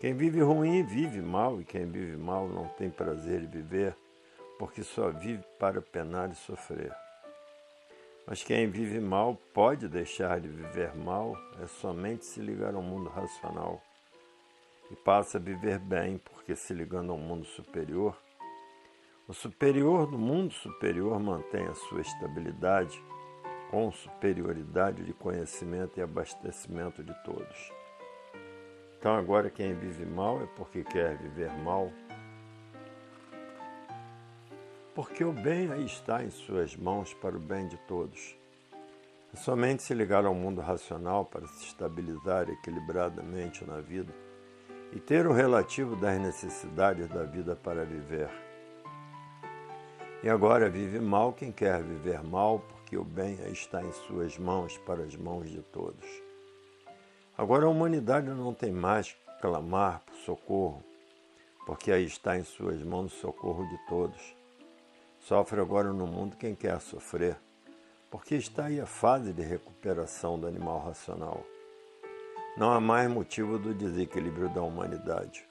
Quem 0.00 0.14
vive 0.14 0.40
ruim 0.40 0.84
vive 0.84 1.20
mal, 1.20 1.60
e 1.60 1.64
quem 1.64 1.84
vive 1.84 2.16
mal 2.16 2.46
não 2.48 2.68
tem 2.68 2.88
prazer 2.88 3.42
em 3.42 3.46
viver, 3.46 3.96
porque 4.56 4.84
só 4.84 5.10
vive 5.10 5.42
para 5.58 5.82
penar 5.82 6.30
e 6.30 6.36
sofrer. 6.36 6.94
Mas 8.24 8.44
quem 8.44 8.70
vive 8.70 9.00
mal 9.00 9.36
pode 9.52 9.88
deixar 9.88 10.38
de 10.38 10.46
viver 10.46 10.94
mal, 10.94 11.36
é 11.60 11.66
somente 11.66 12.26
se 12.26 12.40
ligar 12.40 12.74
ao 12.74 12.82
mundo 12.82 13.10
racional. 13.10 13.82
E 14.88 14.94
passa 14.94 15.38
a 15.38 15.40
viver 15.40 15.80
bem, 15.80 16.18
porque 16.18 16.54
se 16.54 16.72
ligando 16.72 17.10
ao 17.10 17.18
mundo 17.18 17.44
superior, 17.44 18.16
o 19.26 19.34
superior 19.34 20.06
do 20.06 20.16
mundo 20.16 20.52
superior 20.52 21.18
mantém 21.18 21.66
a 21.66 21.74
sua 21.74 22.00
estabilidade 22.00 23.02
com 23.70 23.90
superioridade 23.90 25.04
de 25.04 25.12
conhecimento 25.12 25.98
e 25.98 26.02
abastecimento 26.02 27.02
de 27.02 27.12
todos. 27.24 27.77
Então, 28.98 29.14
agora, 29.14 29.48
quem 29.48 29.74
vive 29.74 30.04
mal 30.04 30.42
é 30.42 30.46
porque 30.56 30.82
quer 30.82 31.16
viver 31.16 31.52
mal. 31.58 31.92
Porque 34.92 35.24
o 35.24 35.32
bem 35.32 35.70
aí 35.70 35.84
está 35.84 36.24
em 36.24 36.30
suas 36.30 36.74
mãos 36.76 37.14
para 37.14 37.36
o 37.36 37.38
bem 37.38 37.68
de 37.68 37.76
todos. 37.86 38.36
É 39.32 39.36
somente 39.36 39.84
se 39.84 39.94
ligar 39.94 40.24
ao 40.24 40.34
mundo 40.34 40.60
racional 40.60 41.24
para 41.24 41.46
se 41.46 41.66
estabilizar 41.66 42.50
equilibradamente 42.50 43.64
na 43.64 43.80
vida 43.80 44.12
e 44.92 44.98
ter 44.98 45.28
o 45.28 45.32
relativo 45.32 45.94
das 45.94 46.18
necessidades 46.20 47.06
da 47.08 47.22
vida 47.22 47.54
para 47.54 47.84
viver. 47.84 48.28
E 50.24 50.28
agora 50.28 50.68
vive 50.68 50.98
mal 50.98 51.32
quem 51.32 51.52
quer 51.52 51.80
viver 51.84 52.20
mal, 52.24 52.58
porque 52.58 52.96
o 52.96 53.04
bem 53.04 53.38
está 53.52 53.80
em 53.80 53.92
suas 53.92 54.36
mãos 54.36 54.76
para 54.78 55.04
as 55.04 55.14
mãos 55.14 55.48
de 55.48 55.62
todos. 55.62 56.27
Agora 57.38 57.66
a 57.66 57.68
humanidade 57.68 58.26
não 58.30 58.52
tem 58.52 58.72
mais 58.72 59.12
que 59.12 59.40
clamar 59.40 60.00
por 60.00 60.16
socorro, 60.16 60.82
porque 61.64 61.92
aí 61.92 62.04
está 62.04 62.36
em 62.36 62.42
suas 62.42 62.82
mãos 62.82 63.12
o 63.14 63.16
socorro 63.16 63.64
de 63.68 63.78
todos. 63.86 64.34
Sofre 65.20 65.60
agora 65.60 65.92
no 65.92 66.04
mundo 66.04 66.36
quem 66.36 66.56
quer 66.56 66.80
sofrer, 66.80 67.36
porque 68.10 68.34
está 68.34 68.64
aí 68.64 68.80
a 68.80 68.86
fase 68.86 69.32
de 69.32 69.42
recuperação 69.42 70.36
do 70.36 70.48
animal 70.48 70.80
racional. 70.80 71.44
Não 72.56 72.72
há 72.72 72.80
mais 72.80 73.08
motivo 73.08 73.56
do 73.56 73.72
desequilíbrio 73.72 74.48
da 74.48 74.60
humanidade. 74.60 75.46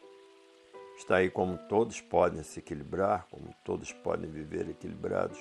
Está 0.97 1.17
aí 1.17 1.29
como 1.29 1.57
todos 1.69 2.01
podem 2.01 2.43
se 2.43 2.59
equilibrar, 2.59 3.27
como 3.31 3.55
todos 3.63 3.93
podem 3.93 4.29
viver 4.29 4.69
equilibrados, 4.69 5.39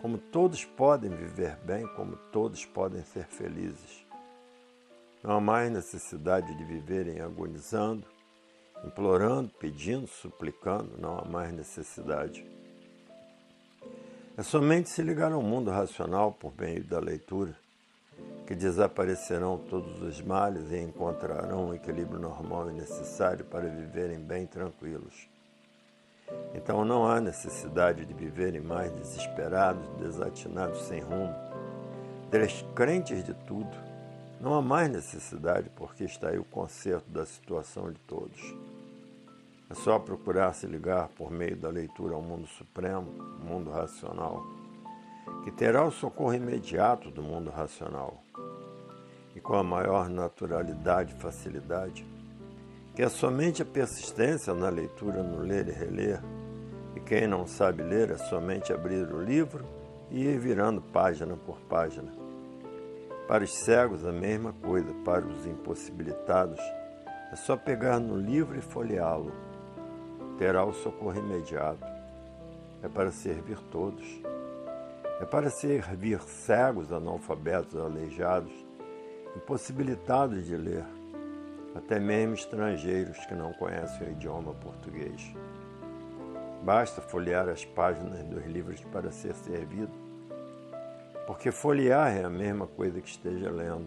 como 0.00 0.18
todos 0.18 0.64
podem 0.64 1.10
viver 1.10 1.56
bem, 1.64 1.84
como 1.96 2.16
todos 2.30 2.64
podem 2.64 3.02
ser 3.02 3.24
felizes. 3.24 4.07
Não 5.22 5.36
há 5.36 5.40
mais 5.40 5.70
necessidade 5.70 6.54
de 6.56 6.64
viverem 6.64 7.20
agonizando, 7.20 8.06
implorando, 8.84 9.50
pedindo, 9.58 10.06
suplicando, 10.06 10.96
não 10.98 11.18
há 11.18 11.24
mais 11.24 11.52
necessidade. 11.52 12.44
É 14.36 14.42
somente 14.42 14.88
se 14.88 15.02
ligar 15.02 15.32
ao 15.32 15.42
mundo 15.42 15.70
racional 15.70 16.32
por 16.32 16.52
meio 16.56 16.84
da 16.84 17.00
leitura 17.00 17.56
que 18.46 18.54
desaparecerão 18.54 19.58
todos 19.58 20.00
os 20.00 20.22
males 20.22 20.70
e 20.70 20.78
encontrarão 20.78 21.68
o 21.68 21.74
equilíbrio 21.74 22.18
normal 22.18 22.70
e 22.70 22.72
necessário 22.72 23.44
para 23.44 23.68
viverem 23.68 24.18
bem 24.18 24.46
tranquilos. 24.46 25.28
Então 26.54 26.84
não 26.84 27.06
há 27.06 27.20
necessidade 27.20 28.06
de 28.06 28.14
viverem 28.14 28.60
mais 28.60 28.90
desesperados, 28.92 29.86
desatinados, 29.98 30.80
sem 30.82 31.00
rumo, 31.00 31.34
descrentes 32.30 33.22
de 33.22 33.34
tudo, 33.34 33.76
não 34.40 34.54
há 34.54 34.62
mais 34.62 34.88
necessidade, 34.88 35.68
porque 35.74 36.04
está 36.04 36.28
aí 36.28 36.38
o 36.38 36.44
conserto 36.44 37.10
da 37.10 37.26
situação 37.26 37.90
de 37.90 37.98
todos. 38.00 38.54
É 39.68 39.74
só 39.74 39.98
procurar 39.98 40.54
se 40.54 40.66
ligar 40.66 41.08
por 41.08 41.30
meio 41.30 41.56
da 41.56 41.68
leitura 41.68 42.14
ao 42.14 42.22
mundo 42.22 42.46
supremo, 42.46 43.10
o 43.10 43.44
mundo 43.44 43.70
racional, 43.70 44.42
que 45.44 45.50
terá 45.50 45.84
o 45.84 45.90
socorro 45.90 46.34
imediato 46.34 47.10
do 47.10 47.22
mundo 47.22 47.50
racional 47.50 48.22
e 49.34 49.40
com 49.40 49.54
a 49.54 49.62
maior 49.62 50.08
naturalidade 50.08 51.14
e 51.14 51.20
facilidade, 51.20 52.06
que 52.94 53.02
é 53.02 53.08
somente 53.08 53.62
a 53.62 53.66
persistência 53.66 54.54
na 54.54 54.68
leitura, 54.68 55.22
no 55.22 55.42
ler 55.42 55.68
e 55.68 55.72
reler, 55.72 56.22
e 56.96 57.00
quem 57.00 57.26
não 57.26 57.46
sabe 57.46 57.82
ler 57.82 58.10
é 58.10 58.16
somente 58.16 58.72
abrir 58.72 59.06
o 59.12 59.22
livro 59.22 59.64
e 60.10 60.24
ir 60.24 60.38
virando 60.38 60.80
página 60.80 61.36
por 61.36 61.58
página 61.60 62.27
para 63.28 63.44
os 63.44 63.54
cegos, 63.54 64.06
a 64.06 64.10
mesma 64.10 64.54
coisa. 64.54 64.90
Para 65.04 65.26
os 65.26 65.44
impossibilitados, 65.44 66.58
é 67.30 67.36
só 67.36 67.58
pegar 67.58 68.00
no 68.00 68.16
livro 68.16 68.58
e 68.58 68.62
folheá-lo. 68.62 69.30
Terá 70.38 70.64
o 70.64 70.72
socorro 70.72 71.18
imediato. 71.18 71.84
É 72.82 72.88
para 72.88 73.12
servir 73.12 73.58
todos. 73.70 74.02
É 75.20 75.26
para 75.26 75.50
servir 75.50 76.20
cegos, 76.22 76.90
analfabetos, 76.90 77.76
aleijados, 77.76 78.52
impossibilitados 79.36 80.46
de 80.46 80.56
ler, 80.56 80.84
até 81.74 82.00
mesmo 82.00 82.34
estrangeiros 82.34 83.18
que 83.26 83.34
não 83.34 83.52
conhecem 83.52 84.08
o 84.08 84.10
idioma 84.12 84.54
português. 84.54 85.34
Basta 86.62 87.02
folhear 87.02 87.48
as 87.48 87.64
páginas 87.64 88.22
dos 88.24 88.46
livros 88.46 88.80
para 88.92 89.10
ser 89.10 89.34
servido 89.34 90.07
porque 91.28 91.52
folhear 91.52 92.16
é 92.16 92.24
a 92.24 92.30
mesma 92.30 92.66
coisa 92.66 93.02
que 93.02 93.10
esteja 93.10 93.50
lendo. 93.50 93.86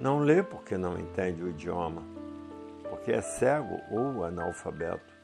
Não 0.00 0.18
lê 0.18 0.42
porque 0.42 0.76
não 0.76 0.98
entende 0.98 1.40
o 1.40 1.48
idioma, 1.48 2.02
porque 2.88 3.12
é 3.12 3.22
cego 3.22 3.80
ou 3.92 4.24
analfabeto, 4.24 5.14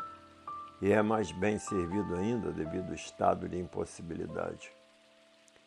e 0.81 0.93
é 0.93 1.03
mais 1.03 1.33
bem 1.33 1.59
servido 1.59 2.15
ainda 2.15 2.53
devido 2.53 2.91
ao 2.91 2.95
estado 2.95 3.49
de 3.49 3.59
impossibilidade. 3.59 4.71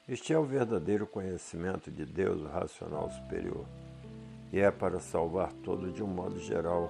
Este 0.07 0.31
é 0.31 0.39
o 0.39 0.45
verdadeiro 0.45 1.05
conhecimento 1.05 1.91
de 1.91 2.05
Deus, 2.05 2.41
o 2.41 2.47
racional 2.47 3.09
superior, 3.11 3.65
e 4.53 4.61
é 4.61 4.71
para 4.71 5.01
salvar 5.01 5.51
todo 5.65 5.91
de 5.91 6.01
um 6.01 6.07
modo 6.07 6.39
geral. 6.39 6.89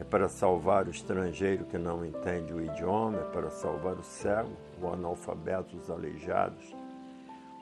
É 0.00 0.02
para 0.02 0.28
salvar 0.28 0.88
o 0.88 0.90
estrangeiro 0.90 1.64
que 1.64 1.78
não 1.78 2.04
entende 2.04 2.52
o 2.52 2.60
idioma, 2.60 3.20
é 3.20 3.30
para 3.30 3.50
salvar 3.50 3.94
o 3.94 4.02
cego, 4.02 4.50
o 4.82 4.88
analfabeto, 4.88 5.76
os 5.76 5.88
aleijados, 5.88 6.74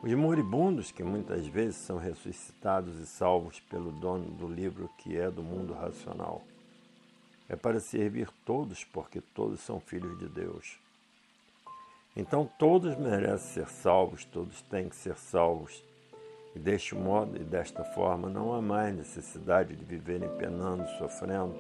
os 0.03 0.13
moribundos, 0.15 0.91
que 0.91 1.05
muitas 1.05 1.47
vezes 1.47 1.77
são 1.77 1.97
ressuscitados 1.97 2.99
e 2.99 3.07
salvos 3.07 3.61
pelo 3.61 3.93
dono 3.93 4.25
do 4.33 4.49
livro 4.49 4.91
que 4.99 5.17
é 5.17 5.31
do 5.31 5.45
mundo 5.45 5.73
racional. 5.73 6.43
É 7.49 7.55
para 7.55 7.79
servir 7.79 8.29
todos, 8.45 8.83
porque 8.83 9.21
todos 9.21 9.61
são 9.61 9.79
filhos 9.79 10.19
de 10.19 10.29
Deus. 10.29 10.81
Então 12.17 12.51
todos 12.59 12.97
merecem 12.97 13.65
ser 13.65 13.69
salvos, 13.69 14.25
todos 14.25 14.61
têm 14.63 14.89
que 14.89 14.97
ser 14.97 15.17
salvos. 15.17 15.85
E 16.55 16.59
deste 16.59 16.97
modo 16.97 17.37
e 17.37 17.45
desta 17.45 17.85
forma 17.85 18.29
não 18.29 18.53
há 18.53 18.61
mais 18.61 18.95
necessidade 18.95 19.77
de 19.77 19.85
viverem 19.85 20.29
penando, 20.37 20.87
sofrendo, 20.99 21.55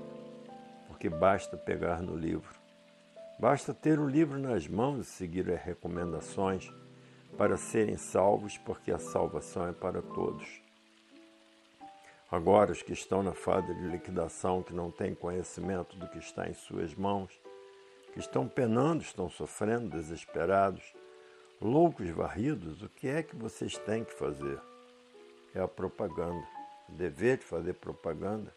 porque 0.88 1.08
basta 1.08 1.56
pegar 1.56 2.02
no 2.02 2.16
livro. 2.16 2.60
Basta 3.38 3.72
ter 3.72 4.00
o 4.00 4.08
livro 4.08 4.38
nas 4.38 4.66
mãos 4.66 5.00
e 5.00 5.04
seguir 5.04 5.50
as 5.50 5.62
recomendações 5.62 6.70
para 7.36 7.56
serem 7.56 7.96
salvos, 7.96 8.58
porque 8.58 8.92
a 8.92 8.98
salvação 8.98 9.66
é 9.66 9.72
para 9.72 10.02
todos. 10.02 10.62
Agora, 12.30 12.72
os 12.72 12.82
que 12.82 12.92
estão 12.92 13.22
na 13.22 13.34
fase 13.34 13.74
de 13.74 13.88
liquidação, 13.88 14.62
que 14.62 14.72
não 14.72 14.90
têm 14.90 15.14
conhecimento 15.14 15.96
do 15.96 16.08
que 16.08 16.18
está 16.18 16.48
em 16.48 16.54
suas 16.54 16.94
mãos, 16.94 17.30
que 18.12 18.18
estão 18.18 18.48
penando, 18.48 19.02
estão 19.02 19.28
sofrendo, 19.28 19.90
desesperados, 19.90 20.82
loucos, 21.60 22.08
varridos, 22.10 22.82
o 22.82 22.88
que 22.88 23.08
é 23.08 23.22
que 23.22 23.36
vocês 23.36 23.76
têm 23.78 24.04
que 24.04 24.14
fazer? 24.14 24.58
É 25.54 25.60
a 25.60 25.68
propaganda, 25.68 26.46
o 26.88 26.92
dever 26.92 27.38
de 27.38 27.44
fazer 27.44 27.74
propaganda. 27.74 28.54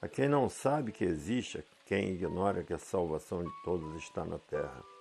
A 0.00 0.08
quem 0.08 0.28
não 0.28 0.48
sabe 0.48 0.92
que 0.92 1.04
existe, 1.04 1.58
a 1.58 1.62
quem 1.84 2.10
ignora 2.10 2.62
que 2.64 2.72
a 2.72 2.78
salvação 2.78 3.42
de 3.42 3.52
todos 3.64 3.96
está 3.96 4.24
na 4.24 4.38
terra. 4.38 4.91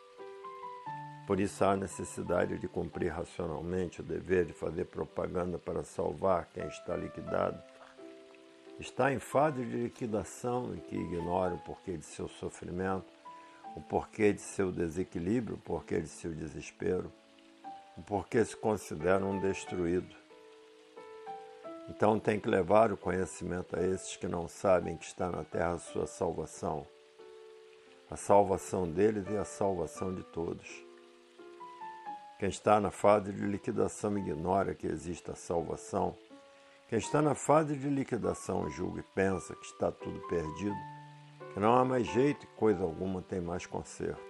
Por 1.32 1.40
isso 1.40 1.64
há 1.64 1.78
necessidade 1.78 2.58
de 2.58 2.68
cumprir 2.68 3.08
racionalmente 3.08 4.02
o 4.02 4.04
dever 4.04 4.44
de 4.44 4.52
fazer 4.52 4.84
propaganda 4.84 5.58
para 5.58 5.82
salvar 5.82 6.50
quem 6.54 6.68
está 6.68 6.94
liquidado. 6.94 7.58
Está 8.78 9.14
em 9.14 9.18
fase 9.18 9.64
de 9.64 9.78
liquidação 9.78 10.76
e 10.76 10.82
que 10.82 10.98
ignora 10.98 11.54
o 11.54 11.60
porquê 11.60 11.96
de 11.96 12.04
seu 12.04 12.28
sofrimento, 12.28 13.08
o 13.78 13.82
porquê 13.82 14.34
de 14.34 14.42
seu 14.42 14.74
desequilíbrio, 14.74 15.56
o 15.56 15.60
porquê 15.60 16.02
de 16.02 16.10
seu 16.10 16.34
desespero, 16.34 17.10
o 17.98 18.02
porquê 18.02 18.44
se 18.44 18.58
considera 18.58 19.26
um 19.26 19.40
destruído. 19.40 20.14
Então 21.88 22.20
tem 22.20 22.42
que 22.42 22.50
levar 22.50 22.92
o 22.92 22.98
conhecimento 22.98 23.80
a 23.80 23.82
esses 23.82 24.18
que 24.18 24.28
não 24.28 24.50
sabem 24.50 24.98
que 24.98 25.06
está 25.06 25.32
na 25.32 25.46
terra 25.46 25.76
a 25.76 25.80
sua 25.80 26.08
salvação 26.08 26.86
a 28.10 28.18
salvação 28.18 28.86
deles 28.92 29.26
e 29.30 29.38
a 29.38 29.46
salvação 29.46 30.14
de 30.14 30.22
todos. 30.22 30.91
Quem 32.42 32.50
está 32.50 32.80
na 32.80 32.90
fase 32.90 33.32
de 33.32 33.46
liquidação 33.46 34.18
ignora 34.18 34.74
que 34.74 34.88
existe 34.88 35.30
a 35.30 35.36
salvação. 35.36 36.18
Quem 36.90 36.98
está 36.98 37.22
na 37.22 37.36
fase 37.36 37.78
de 37.78 37.88
liquidação 37.88 38.68
julga 38.68 39.02
e 39.02 39.14
pensa 39.14 39.56
que 39.56 39.64
está 39.64 39.92
tudo 39.92 40.20
perdido, 40.22 40.76
que 41.54 41.60
não 41.60 41.76
há 41.76 41.86
mais 41.86 42.08
jeito 42.08 42.44
e 42.44 42.58
coisa 42.58 42.82
alguma 42.82 43.22
tem 43.22 43.40
mais 43.40 43.68
conserto. 43.68 44.24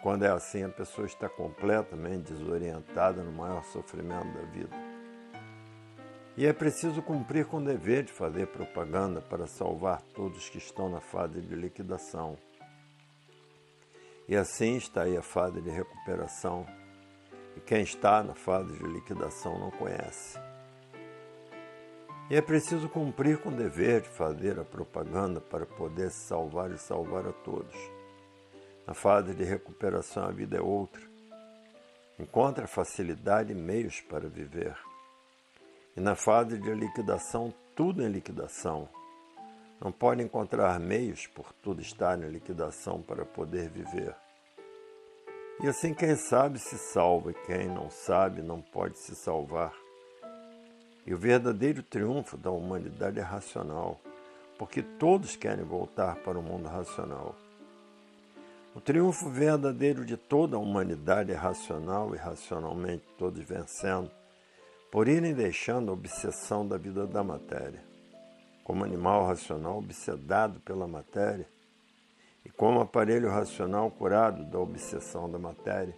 Quando 0.00 0.24
é 0.24 0.28
assim, 0.28 0.62
a 0.62 0.68
pessoa 0.68 1.04
está 1.04 1.28
completamente 1.28 2.32
desorientada 2.32 3.20
no 3.24 3.32
maior 3.32 3.64
sofrimento 3.64 4.32
da 4.34 4.42
vida. 4.42 4.76
E 6.36 6.46
é 6.46 6.52
preciso 6.52 7.02
cumprir 7.02 7.46
com 7.46 7.56
o 7.56 7.64
dever 7.64 8.04
de 8.04 8.12
fazer 8.12 8.46
propaganda 8.46 9.20
para 9.20 9.48
salvar 9.48 10.02
todos 10.14 10.48
que 10.48 10.58
estão 10.58 10.88
na 10.88 11.00
fase 11.00 11.40
de 11.40 11.54
liquidação. 11.56 12.38
E 14.28 14.36
assim 14.36 14.76
está 14.76 15.02
aí 15.02 15.16
a 15.16 15.22
fase 15.22 15.60
de 15.60 15.68
recuperação, 15.68 16.64
e 17.56 17.60
quem 17.60 17.82
está 17.82 18.22
na 18.22 18.34
fase 18.34 18.72
de 18.76 18.84
liquidação 18.84 19.58
não 19.58 19.70
conhece. 19.70 20.38
E 22.30 22.36
é 22.36 22.40
preciso 22.40 22.88
cumprir 22.88 23.38
com 23.38 23.50
o 23.50 23.54
dever 23.54 24.00
de 24.00 24.08
fazer 24.08 24.58
a 24.58 24.64
propaganda 24.64 25.40
para 25.40 25.66
poder 25.66 26.10
se 26.10 26.26
salvar 26.26 26.70
e 26.70 26.78
salvar 26.78 27.26
a 27.26 27.32
todos. 27.32 27.76
Na 28.86 28.94
fase 28.94 29.34
de 29.34 29.44
recuperação, 29.44 30.24
a 30.24 30.30
vida 30.30 30.56
é 30.56 30.60
outra. 30.60 31.02
Encontra 32.18 32.66
facilidade 32.66 33.52
e 33.52 33.54
meios 33.54 34.00
para 34.00 34.28
viver. 34.28 34.76
E 35.96 36.00
na 36.00 36.14
fase 36.14 36.58
de 36.58 36.72
liquidação, 36.72 37.52
tudo 37.76 38.02
em 38.02 38.08
liquidação. 38.08 38.88
Não 39.78 39.92
pode 39.92 40.22
encontrar 40.22 40.80
meios 40.80 41.26
por 41.26 41.52
tudo 41.62 41.82
estar 41.82 42.18
em 42.22 42.30
liquidação 42.30 43.02
para 43.02 43.26
poder 43.26 43.68
viver. 43.68 44.14
E 45.62 45.68
assim 45.68 45.94
quem 45.94 46.16
sabe 46.16 46.58
se 46.58 46.76
salva 46.76 47.30
e 47.30 47.34
quem 47.34 47.68
não 47.68 47.88
sabe 47.88 48.42
não 48.42 48.60
pode 48.60 48.98
se 48.98 49.14
salvar. 49.14 49.72
E 51.06 51.14
o 51.14 51.16
verdadeiro 51.16 51.84
triunfo 51.84 52.36
da 52.36 52.50
humanidade 52.50 53.20
é 53.20 53.22
racional, 53.22 54.00
porque 54.58 54.82
todos 54.82 55.36
querem 55.36 55.64
voltar 55.64 56.16
para 56.16 56.36
o 56.36 56.42
mundo 56.42 56.68
racional. 56.68 57.36
O 58.74 58.80
triunfo 58.80 59.30
verdadeiro 59.30 60.04
de 60.04 60.16
toda 60.16 60.56
a 60.56 60.58
humanidade 60.58 61.30
é 61.30 61.36
racional 61.36 62.12
e 62.12 62.18
racionalmente 62.18 63.04
todos 63.16 63.40
vencendo, 63.44 64.10
por 64.90 65.06
irem 65.06 65.32
deixando 65.32 65.90
a 65.90 65.94
obsessão 65.94 66.66
da 66.66 66.76
vida 66.76 67.06
da 67.06 67.22
matéria. 67.22 67.84
Como 68.64 68.84
animal 68.84 69.26
racional 69.26 69.78
obsedado 69.78 70.58
pela 70.60 70.88
matéria, 70.88 71.46
e 72.44 72.50
como 72.50 72.80
aparelho 72.80 73.30
racional 73.30 73.90
curado 73.90 74.44
da 74.44 74.58
obsessão 74.58 75.30
da 75.30 75.38
matéria, 75.38 75.94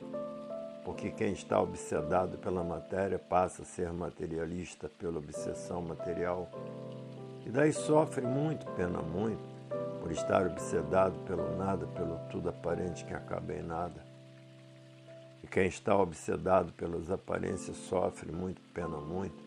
porque 0.85 1.11
quem 1.11 1.33
está 1.33 1.61
obsedado 1.61 2.37
pela 2.39 2.63
matéria 2.63 3.19
passa 3.19 3.63
a 3.63 3.65
ser 3.65 3.93
materialista 3.93 4.89
pela 4.89 5.19
obsessão 5.19 5.81
material, 5.81 6.49
e 7.47 7.51
daí 7.51 7.73
sofre 7.73 8.27
muito, 8.27 8.67
pena 8.73 9.01
muito, 9.01 9.43
por 10.01 10.13
estar 10.13 10.47
obsedado 10.47 11.19
pelo 11.21 11.57
nada, 11.57 11.87
pelo 11.87 12.19
tudo 12.31 12.51
aparente 12.51 13.05
que 13.05 13.15
acaba 13.15 13.55
em 13.55 13.63
nada. 13.63 14.05
E 15.43 15.47
quem 15.47 15.67
está 15.67 15.97
obsedado 15.97 16.73
pelas 16.73 17.11
aparências 17.11 17.77
sofre 17.77 18.31
muito, 18.31 18.61
pena 18.75 18.99
muito, 18.99 19.43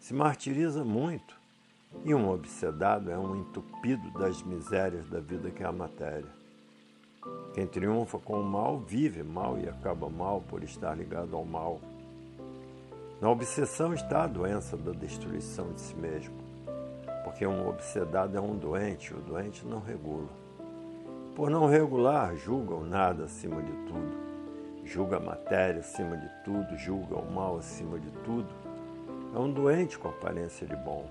se 0.00 0.12
martiriza 0.14 0.84
muito, 0.84 1.36
e 2.04 2.14
um 2.14 2.30
obsedado 2.30 3.10
é 3.10 3.18
um 3.18 3.36
entupido 3.36 4.10
das 4.18 4.42
misérias 4.42 5.08
da 5.08 5.20
vida 5.20 5.50
que 5.50 5.62
é 5.62 5.66
a 5.66 5.72
matéria. 5.72 6.30
Quem 7.54 7.66
triunfa 7.66 8.18
com 8.18 8.40
o 8.40 8.44
mal 8.44 8.78
vive 8.78 9.22
mal 9.22 9.58
e 9.58 9.68
acaba 9.68 10.08
mal 10.08 10.40
por 10.40 10.62
estar 10.62 10.94
ligado 10.94 11.34
ao 11.34 11.44
mal. 11.44 11.80
Na 13.20 13.30
obsessão 13.30 13.94
está 13.94 14.24
a 14.24 14.26
doença 14.26 14.76
da 14.76 14.92
destruição 14.92 15.72
de 15.72 15.80
si 15.80 15.96
mesmo, 15.96 16.34
porque 17.24 17.46
um 17.46 17.66
obsedado 17.66 18.36
é 18.36 18.40
um 18.40 18.54
doente, 18.56 19.14
o 19.14 19.20
doente 19.20 19.66
não 19.66 19.80
regula. 19.80 20.28
Por 21.34 21.50
não 21.50 21.66
regular, 21.66 22.36
julga 22.36 22.74
o 22.74 22.84
nada 22.84 23.24
acima 23.24 23.62
de 23.62 23.72
tudo, 23.86 24.16
julga 24.84 25.16
a 25.16 25.20
matéria 25.20 25.80
acima 25.80 26.16
de 26.16 26.28
tudo, 26.44 26.76
julga 26.76 27.16
o 27.16 27.32
mal 27.32 27.56
acima 27.56 27.98
de 27.98 28.10
tudo. 28.22 28.48
É 29.34 29.38
um 29.38 29.50
doente 29.50 29.98
com 29.98 30.08
aparência 30.08 30.66
de 30.66 30.76
bom, 30.76 31.06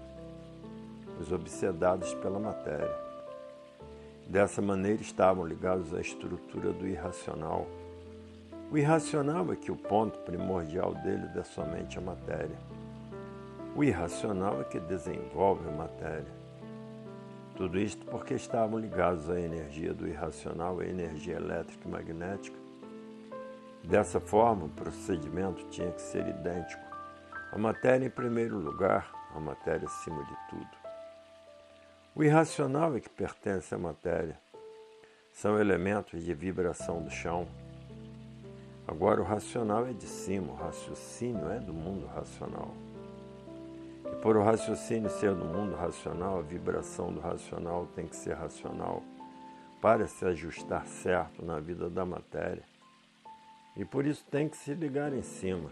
os 1.19 1.31
obsedados 1.31 2.13
pela 2.15 2.39
matéria. 2.39 2.95
Dessa 4.27 4.61
maneira 4.61 5.01
estavam 5.01 5.45
ligados 5.45 5.93
à 5.93 6.01
estrutura 6.01 6.73
do 6.73 6.87
irracional. 6.87 7.67
O 8.71 8.77
irracional 8.77 9.51
é 9.53 9.55
que 9.55 9.71
o 9.71 9.75
ponto 9.75 10.17
primordial 10.19 10.95
dele 10.95 11.29
é 11.35 11.43
somente 11.43 11.97
a 11.97 12.01
matéria. 12.01 12.57
O 13.75 13.83
irracional 13.83 14.61
é 14.61 14.63
que 14.63 14.79
desenvolve 14.79 15.67
a 15.67 15.71
matéria. 15.71 16.45
Tudo 17.55 17.79
isto 17.79 18.05
porque 18.07 18.33
estavam 18.33 18.79
ligados 18.79 19.29
à 19.29 19.39
energia 19.39 19.93
do 19.93 20.07
irracional, 20.07 20.79
à 20.79 20.85
energia 20.85 21.35
elétrica 21.35 21.87
e 21.87 21.91
magnética. 21.91 22.57
Dessa 23.83 24.19
forma, 24.19 24.65
o 24.65 24.69
procedimento 24.69 25.63
tinha 25.69 25.91
que 25.91 26.01
ser 26.01 26.27
idêntico. 26.27 26.83
A 27.51 27.57
matéria 27.57 28.07
em 28.07 28.09
primeiro 28.09 28.57
lugar, 28.57 29.09
a 29.33 29.39
matéria 29.39 29.85
acima 29.87 30.23
de 30.23 30.35
tudo. 30.49 30.84
O 32.17 32.23
irracional 32.23 32.95
é 32.95 33.01
que 33.01 33.09
pertence 33.09 33.75
à 33.75 33.77
matéria. 33.77 34.39
São 35.33 35.59
elementos 35.59 36.23
de 36.23 36.33
vibração 36.33 37.03
do 37.03 37.11
chão. 37.11 37.45
Agora, 38.87 39.19
o 39.19 39.25
racional 39.25 39.85
é 39.85 39.91
de 39.91 40.07
cima, 40.07 40.53
o 40.53 40.55
raciocínio 40.55 41.49
é 41.51 41.59
do 41.59 41.73
mundo 41.73 42.05
racional. 42.05 42.73
E 44.05 44.15
por 44.21 44.37
o 44.37 44.43
raciocínio 44.43 45.09
ser 45.09 45.35
do 45.35 45.43
mundo 45.43 45.75
racional, 45.75 46.39
a 46.39 46.41
vibração 46.41 47.11
do 47.11 47.19
racional 47.19 47.85
tem 47.93 48.07
que 48.07 48.15
ser 48.15 48.35
racional 48.35 49.03
para 49.81 50.07
se 50.07 50.23
ajustar 50.23 50.87
certo 50.87 51.43
na 51.43 51.59
vida 51.59 51.89
da 51.89 52.05
matéria. 52.05 52.63
E 53.75 53.83
por 53.83 54.05
isso 54.05 54.23
tem 54.31 54.47
que 54.47 54.55
se 54.55 54.73
ligar 54.73 55.11
em 55.11 55.21
cima, 55.21 55.69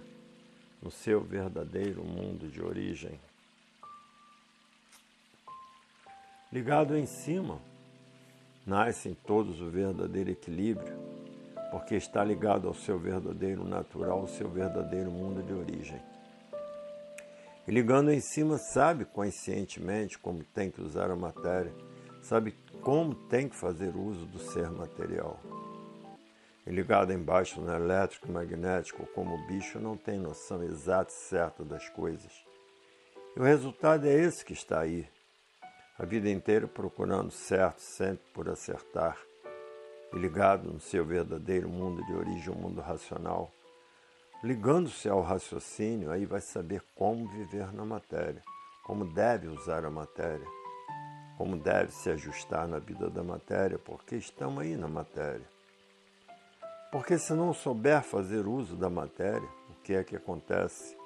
no 0.81 0.91
seu 0.91 1.21
verdadeiro 1.21 2.03
mundo 2.03 2.49
de 2.49 2.61
origem. 2.61 3.17
Ligado 6.53 6.95
em 6.95 7.07
cima, 7.07 7.59
nasce 8.63 9.09
em 9.09 9.15
todos 9.15 9.59
o 9.59 9.71
verdadeiro 9.71 10.29
equilíbrio, 10.29 10.93
porque 11.71 11.95
está 11.95 12.23
ligado 12.23 12.67
ao 12.67 12.75
seu 12.75 12.99
verdadeiro 12.99 13.67
natural, 13.67 14.19
ao 14.19 14.27
seu 14.27 14.47
verdadeiro 14.47 15.09
mundo 15.09 15.41
de 15.41 15.51
origem. 15.51 15.99
E 17.67 17.71
ligando 17.71 18.11
em 18.11 18.19
cima, 18.19 18.59
sabe 18.59 19.03
conscientemente 19.03 20.19
como 20.19 20.43
tem 20.43 20.69
que 20.69 20.79
usar 20.79 21.09
a 21.09 21.15
matéria, 21.15 21.73
sabe 22.21 22.51
como 22.83 23.15
tem 23.15 23.49
que 23.49 23.55
fazer 23.55 23.95
uso 23.95 24.27
do 24.27 24.37
ser 24.37 24.69
material. 24.69 25.39
E 26.67 26.69
ligado 26.69 27.11
embaixo 27.11 27.59
no 27.59 27.73
elétrico 27.73 28.27
e 28.27 28.31
magnético, 28.31 29.07
como 29.15 29.47
bicho 29.47 29.79
não 29.79 29.97
tem 29.97 30.19
noção 30.19 30.63
exata 30.63 31.09
e 31.09 31.15
certa 31.15 31.65
das 31.65 31.89
coisas. 31.89 32.31
E 33.35 33.39
o 33.39 33.43
resultado 33.43 34.05
é 34.05 34.13
esse 34.13 34.45
que 34.45 34.53
está 34.53 34.81
aí, 34.81 35.09
a 35.97 36.05
vida 36.05 36.27
inteira 36.27 36.67
procurando 36.67 37.29
certo, 37.29 37.79
sempre 37.79 38.25
por 38.33 38.49
acertar, 38.49 39.15
e 40.11 40.17
ligado 40.17 40.71
no 40.71 40.79
seu 40.79 41.05
verdadeiro 41.05 41.69
mundo 41.69 42.03
de 42.05 42.13
origem, 42.13 42.49
o 42.49 42.57
mundo 42.57 42.81
racional, 42.81 43.51
ligando-se 44.43 45.07
ao 45.07 45.21
raciocínio, 45.21 46.11
aí 46.11 46.25
vai 46.25 46.41
saber 46.41 46.83
como 46.95 47.27
viver 47.27 47.71
na 47.71 47.85
matéria, 47.85 48.41
como 48.83 49.05
deve 49.05 49.47
usar 49.47 49.85
a 49.85 49.91
matéria, 49.91 50.47
como 51.37 51.57
deve 51.57 51.91
se 51.91 52.09
ajustar 52.09 52.67
na 52.67 52.79
vida 52.79 53.07
da 53.09 53.23
matéria, 53.23 53.77
porque 53.77 54.15
estamos 54.15 54.63
aí 54.63 54.75
na 54.75 54.87
matéria. 54.87 55.47
Porque 56.91 57.19
se 57.19 57.33
não 57.33 57.53
souber 57.53 58.01
fazer 58.01 58.47
uso 58.47 58.75
da 58.75 58.89
matéria, 58.89 59.47
o 59.69 59.75
que 59.83 59.93
é 59.93 60.03
que 60.03 60.15
acontece? 60.15 60.97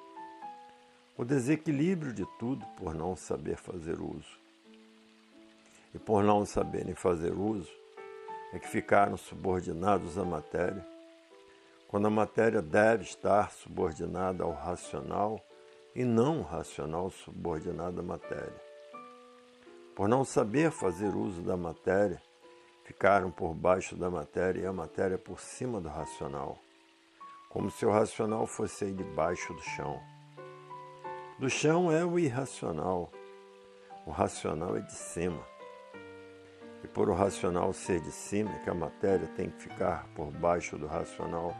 O 1.16 1.24
desequilíbrio 1.24 2.12
de 2.12 2.26
tudo 2.38 2.64
por 2.76 2.94
não 2.94 3.16
saber 3.16 3.56
fazer 3.56 4.00
uso 4.00 4.47
e 5.94 5.98
por 5.98 6.22
não 6.22 6.44
saberem 6.44 6.94
fazer 6.94 7.32
uso, 7.32 7.72
é 8.52 8.58
que 8.58 8.68
ficaram 8.68 9.16
subordinados 9.16 10.18
à 10.18 10.24
matéria, 10.24 10.86
quando 11.88 12.06
a 12.06 12.10
matéria 12.10 12.60
deve 12.60 13.04
estar 13.04 13.50
subordinada 13.50 14.44
ao 14.44 14.52
racional 14.52 15.40
e 15.94 16.04
não 16.04 16.40
o 16.40 16.42
racional 16.42 17.10
subordinado 17.10 18.00
à 18.00 18.02
matéria. 18.02 18.68
Por 19.94 20.08
não 20.08 20.24
saber 20.24 20.70
fazer 20.70 21.14
uso 21.14 21.42
da 21.42 21.56
matéria, 21.56 22.22
ficaram 22.84 23.30
por 23.30 23.52
baixo 23.54 23.96
da 23.96 24.08
matéria 24.08 24.62
e 24.62 24.66
a 24.66 24.72
matéria 24.72 25.18
por 25.18 25.40
cima 25.40 25.80
do 25.80 25.88
racional, 25.88 26.58
como 27.48 27.70
se 27.70 27.84
o 27.84 27.90
racional 27.90 28.46
fosse 28.46 28.84
aí 28.84 28.92
debaixo 28.92 29.52
do 29.52 29.62
chão. 29.62 30.00
Do 31.38 31.50
chão 31.50 31.90
é 31.90 32.04
o 32.04 32.18
irracional, 32.18 33.10
o 34.06 34.10
racional 34.10 34.76
é 34.76 34.80
de 34.80 34.92
cima. 34.92 35.44
Por 36.94 37.08
o 37.08 37.14
racional 37.14 37.72
ser 37.72 38.00
de 38.00 38.10
cima, 38.10 38.58
que 38.64 38.70
a 38.70 38.74
matéria 38.74 39.26
tem 39.28 39.50
que 39.50 39.62
ficar 39.62 40.08
por 40.14 40.30
baixo 40.30 40.76
do 40.76 40.86
racional, 40.86 41.56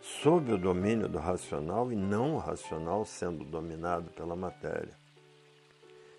sob 0.00 0.52
o 0.52 0.58
domínio 0.58 1.08
do 1.08 1.18
racional 1.18 1.92
e 1.92 1.96
não 1.96 2.34
o 2.34 2.38
racional 2.38 3.04
sendo 3.04 3.44
dominado 3.44 4.10
pela 4.10 4.34
matéria. 4.34 4.98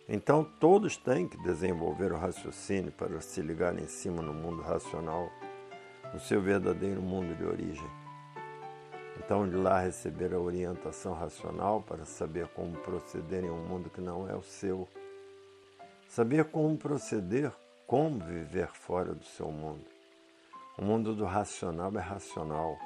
Então 0.07 0.43
todos 0.43 0.97
têm 0.97 1.27
que 1.27 1.37
desenvolver 1.37 2.11
o 2.11 2.17
raciocínio 2.17 2.91
para 2.91 3.21
se 3.21 3.41
ligar 3.41 3.77
em 3.77 3.87
cima 3.87 4.21
no 4.21 4.33
mundo 4.33 4.61
racional, 4.61 5.29
no 6.13 6.19
seu 6.19 6.41
verdadeiro 6.41 7.01
mundo 7.01 7.35
de 7.35 7.45
origem. 7.45 7.89
Então 9.17 9.47
de 9.47 9.55
lá 9.55 9.79
receber 9.79 10.33
a 10.33 10.39
orientação 10.39 11.13
racional 11.13 11.81
para 11.81 12.05
saber 12.05 12.47
como 12.49 12.77
proceder 12.77 13.43
em 13.43 13.49
um 13.49 13.65
mundo 13.65 13.89
que 13.89 14.01
não 14.01 14.29
é 14.29 14.35
o 14.35 14.41
seu. 14.41 14.87
Saber 16.07 16.45
como 16.45 16.77
proceder, 16.77 17.51
como 17.91 18.17
viver 18.19 18.69
fora 18.69 19.13
do 19.13 19.25
seu 19.25 19.51
mundo. 19.51 19.85
O 20.79 20.83
mundo 20.83 21.13
do 21.13 21.25
racional 21.25 21.91
é 21.95 22.01
racional 22.01 22.79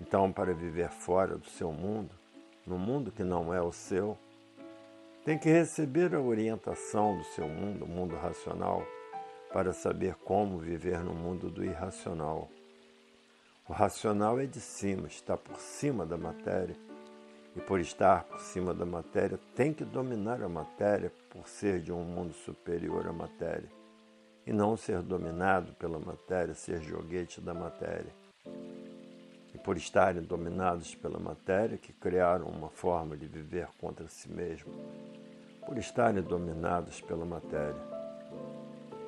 então, 0.00 0.30
para 0.30 0.52
viver 0.52 0.90
fora 0.90 1.38
do 1.38 1.46
seu 1.46 1.72
mundo, 1.72 2.14
no 2.66 2.78
mundo 2.78 3.10
que 3.10 3.24
não 3.24 3.52
é 3.52 3.60
o 3.62 3.72
seu, 3.72 4.16
tem 5.24 5.38
que 5.38 5.48
receber 5.48 6.14
a 6.14 6.20
orientação 6.20 7.16
do 7.16 7.24
seu 7.24 7.48
mundo, 7.48 7.84
o 7.84 7.88
mundo 7.88 8.14
racional, 8.14 8.84
para 9.52 9.72
saber 9.72 10.14
como 10.16 10.58
viver 10.58 11.00
no 11.00 11.14
mundo 11.14 11.50
do 11.50 11.64
irracional. 11.64 12.48
O 13.66 13.72
racional 13.72 14.38
é 14.38 14.46
de 14.46 14.60
cima, 14.60 15.06
está 15.08 15.36
por 15.36 15.56
cima 15.56 16.04
da 16.04 16.16
matéria, 16.16 16.76
e 17.56 17.60
por 17.60 17.80
estar 17.80 18.24
por 18.24 18.40
cima 18.40 18.74
da 18.74 18.84
matéria, 18.84 19.40
tem 19.54 19.72
que 19.72 19.84
dominar 19.84 20.42
a 20.42 20.48
matéria 20.48 21.12
por 21.30 21.48
ser 21.48 21.80
de 21.80 21.90
um 21.90 22.04
mundo 22.04 22.34
superior 22.34 23.06
à 23.06 23.12
matéria, 23.12 23.70
e 24.46 24.52
não 24.52 24.76
ser 24.76 25.02
dominado 25.02 25.72
pela 25.74 25.98
matéria, 25.98 26.54
ser 26.54 26.82
joguete 26.82 27.40
da 27.40 27.54
matéria 27.54 28.12
por 29.66 29.76
estarem 29.76 30.22
dominados 30.22 30.94
pela 30.94 31.18
matéria, 31.18 31.76
que 31.76 31.92
criaram 31.92 32.46
uma 32.46 32.68
forma 32.68 33.16
de 33.16 33.26
viver 33.26 33.66
contra 33.80 34.06
si 34.06 34.30
mesmo, 34.30 34.72
por 35.66 35.76
estarem 35.76 36.22
dominados 36.22 37.00
pela 37.00 37.24
matéria. 37.24 37.74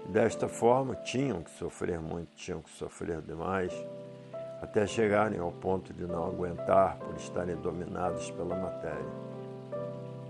Desta 0.08 0.48
forma, 0.48 0.96
tinham 0.96 1.44
que 1.44 1.50
sofrer 1.52 2.00
muito, 2.00 2.34
tinham 2.34 2.60
que 2.60 2.70
sofrer 2.70 3.22
demais, 3.22 3.72
até 4.60 4.86
chegarem 4.86 5.38
ao 5.38 5.52
ponto 5.52 5.92
de 5.92 6.06
não 6.06 6.24
aguentar 6.24 6.98
por 6.98 7.14
estarem 7.16 7.56
dominados 7.56 8.30
pela 8.32 8.56
matéria. 8.56 9.28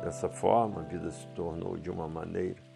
Dessa 0.02 0.28
forma, 0.28 0.80
a 0.80 0.84
vida 0.84 1.10
se 1.10 1.26
tornou 1.28 1.76
de 1.76 1.90
uma 1.90 2.08
maneira 2.08 2.68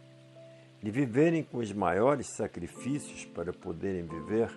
de 0.82 0.90
viverem 0.90 1.44
com 1.44 1.58
os 1.58 1.72
maiores 1.72 2.26
sacrifícios 2.26 3.24
para 3.24 3.52
poderem 3.52 4.02
viver 4.02 4.50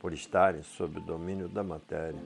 por 0.00 0.12
estarem 0.12 0.62
sob 0.62 0.98
o 0.98 1.00
domínio 1.00 1.48
da 1.48 1.62
matéria. 1.62 2.20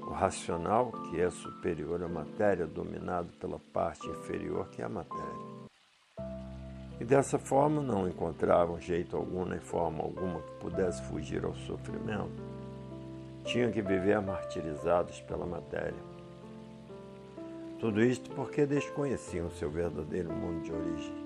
O 0.00 0.10
racional, 0.12 0.92
que 1.10 1.20
é 1.20 1.28
superior 1.28 2.02
à 2.02 2.08
matéria, 2.08 2.66
dominado 2.66 3.32
pela 3.40 3.58
parte 3.72 4.06
inferior, 4.08 4.68
que 4.68 4.80
é 4.80 4.84
a 4.84 4.88
matéria. 4.88 5.54
E 7.00 7.04
dessa 7.04 7.38
forma 7.38 7.82
não 7.82 8.08
encontravam 8.08 8.78
jeito 8.78 9.16
algum, 9.16 9.44
nem 9.44 9.58
forma 9.58 10.02
alguma 10.02 10.40
que 10.40 10.52
pudesse 10.60 11.02
fugir 11.02 11.44
ao 11.44 11.54
sofrimento. 11.54 12.53
Tinham 13.44 13.70
que 13.70 13.82
viver 13.82 14.20
martirizados 14.20 15.20
pela 15.20 15.46
matéria. 15.46 16.02
Tudo 17.78 18.02
isto 18.02 18.30
porque 18.30 18.64
desconheciam 18.64 19.50
seu 19.50 19.70
verdadeiro 19.70 20.32
mundo 20.32 20.62
de 20.62 20.72
origem. 20.72 21.24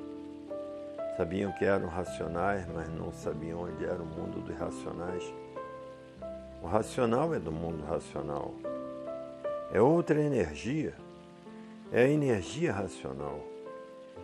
Sabiam 1.17 1.53
que 1.53 1.65
eram 1.65 1.89
racionais, 1.89 2.67
mas 2.75 2.89
não 2.89 3.13
sabiam 3.13 3.63
onde 3.63 3.85
era 3.85 4.03
o 4.03 4.07
mundo 4.07 4.41
dos 4.41 4.57
racionais. 4.57 5.33
O 6.61 6.67
racional 6.67 7.33
é 7.35 7.39
do 7.39 7.53
mundo 7.53 7.85
racional. 7.85 8.53
É 9.73 9.81
outra 9.81 10.21
energia. 10.21 10.95
É 11.93 12.03
a 12.03 12.09
energia 12.09 12.73
racional. 12.73 13.41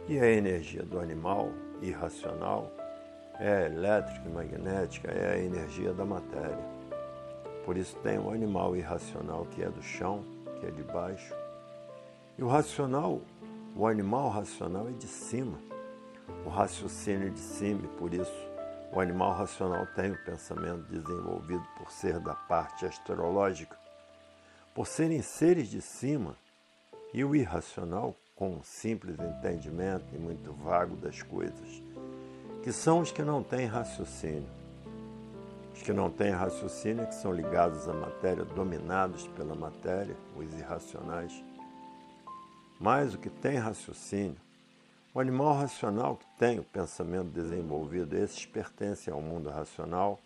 E 0.09 0.19
a 0.19 0.29
energia 0.29 0.83
do 0.83 0.99
animal 0.99 1.51
irracional 1.81 2.71
é 3.39 3.67
elétrica 3.67 4.29
e 4.29 4.33
magnética, 4.33 5.11
é 5.11 5.35
a 5.35 5.39
energia 5.39 5.93
da 5.93 6.05
matéria. 6.05 6.74
Por 7.65 7.77
isso 7.77 7.97
tem 7.97 8.19
o 8.19 8.31
animal 8.31 8.77
irracional 8.77 9.47
que 9.47 9.63
é 9.63 9.71
do 9.71 9.83
chão, 9.83 10.25
que 10.61 10.67
é 10.67 10.71
de 10.71 10.83
baixo. 10.83 11.35
E 12.37 12.43
o 12.43 12.49
racional, 12.49 13.21
o 13.77 13.87
animal 13.87 14.29
racional 14.29 14.89
é 14.89 14.93
de 14.93 15.07
cima 15.07 15.59
o 16.45 16.49
raciocínio 16.49 17.31
de 17.31 17.41
cima, 17.41 17.83
e 17.85 17.89
por 17.99 18.13
isso 18.13 18.49
o 18.93 19.01
animal 19.01 19.33
racional 19.33 19.87
tem 19.95 20.13
o 20.13 20.25
pensamento 20.25 20.83
desenvolvido 20.89 21.67
por 21.77 21.91
ser 21.91 22.21
da 22.21 22.35
parte 22.35 22.87
astrológica, 22.87 23.77
por 24.75 24.87
serem 24.87 25.23
seres 25.23 25.69
de 25.69 25.81
cima, 25.81 26.37
e 27.13 27.25
o 27.25 27.35
irracional 27.35 28.17
com 28.35 28.55
um 28.55 28.63
simples 28.63 29.17
entendimento 29.21 30.05
e 30.13 30.19
muito 30.19 30.53
vago 30.53 30.97
das 30.97 31.23
coisas, 31.23 31.83
que 32.63 32.73
são 32.73 33.01
os 33.01 33.13
que 33.13 33.23
não 33.23 33.43
têm 33.43 33.67
raciocínio. 33.67 34.64
Os 35.75 35.83
que 35.83 35.93
não 35.93 36.09
têm 36.09 36.31
raciocínio, 36.31 37.07
que 37.07 37.15
são 37.15 37.33
ligados 37.33 37.89
à 37.89 37.93
matéria, 37.93 38.45
dominados 38.45 39.27
pela 39.29 39.55
matéria, 39.55 40.17
os 40.37 40.53
irracionais. 40.55 41.45
Mas 42.81 43.15
o 43.15 43.19
que 43.19 43.29
tem 43.29 43.57
raciocínio 43.59 44.37
o 45.15 45.21
animal 45.21 45.55
racional 45.55 46.17
que 46.17 46.27
tem 46.37 46.59
o 46.59 46.65
pensamento 46.65 47.29
desenvolvido, 47.29 48.17
esses 48.17 48.45
pertencem 48.45 49.15
ao 49.15 49.23
mundo 49.23 49.49
racional, 49.49 50.19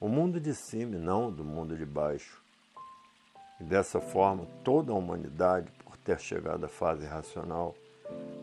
o 0.00 0.08
mundo 0.08 0.40
de 0.40 0.54
cima 0.54 0.96
e 0.96 0.98
não 0.98 1.30
do 1.30 1.44
mundo 1.44 1.76
de 1.76 1.84
baixo. 1.84 2.42
E 3.60 3.64
dessa 3.64 4.00
forma, 4.00 4.46
toda 4.64 4.90
a 4.90 4.94
humanidade, 4.94 5.70
por 5.84 5.98
ter 5.98 6.18
chegado 6.18 6.64
à 6.64 6.68
fase 6.68 7.04
racional, 7.04 7.74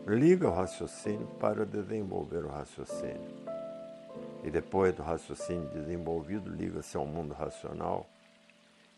liga 0.06 0.48
o 0.48 0.54
raciocínio 0.54 1.26
para 1.40 1.66
desenvolver 1.66 2.44
o 2.44 2.48
raciocínio. 2.48 3.49
E 4.42 4.50
depois 4.50 4.94
do 4.94 5.02
raciocínio 5.02 5.68
desenvolvido, 5.68 6.50
liga-se 6.50 6.96
ao 6.96 7.06
mundo 7.06 7.34
racional. 7.34 8.06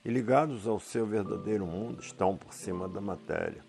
E 0.05 0.11
ligados 0.11 0.67
ao 0.67 0.79
seu 0.79 1.07
verdadeiro 1.07 1.67
mundo, 1.67 2.01
estão 2.01 2.37
por 2.37 2.53
cima 2.53 2.89
da 2.89 3.01
matéria. 3.01 3.65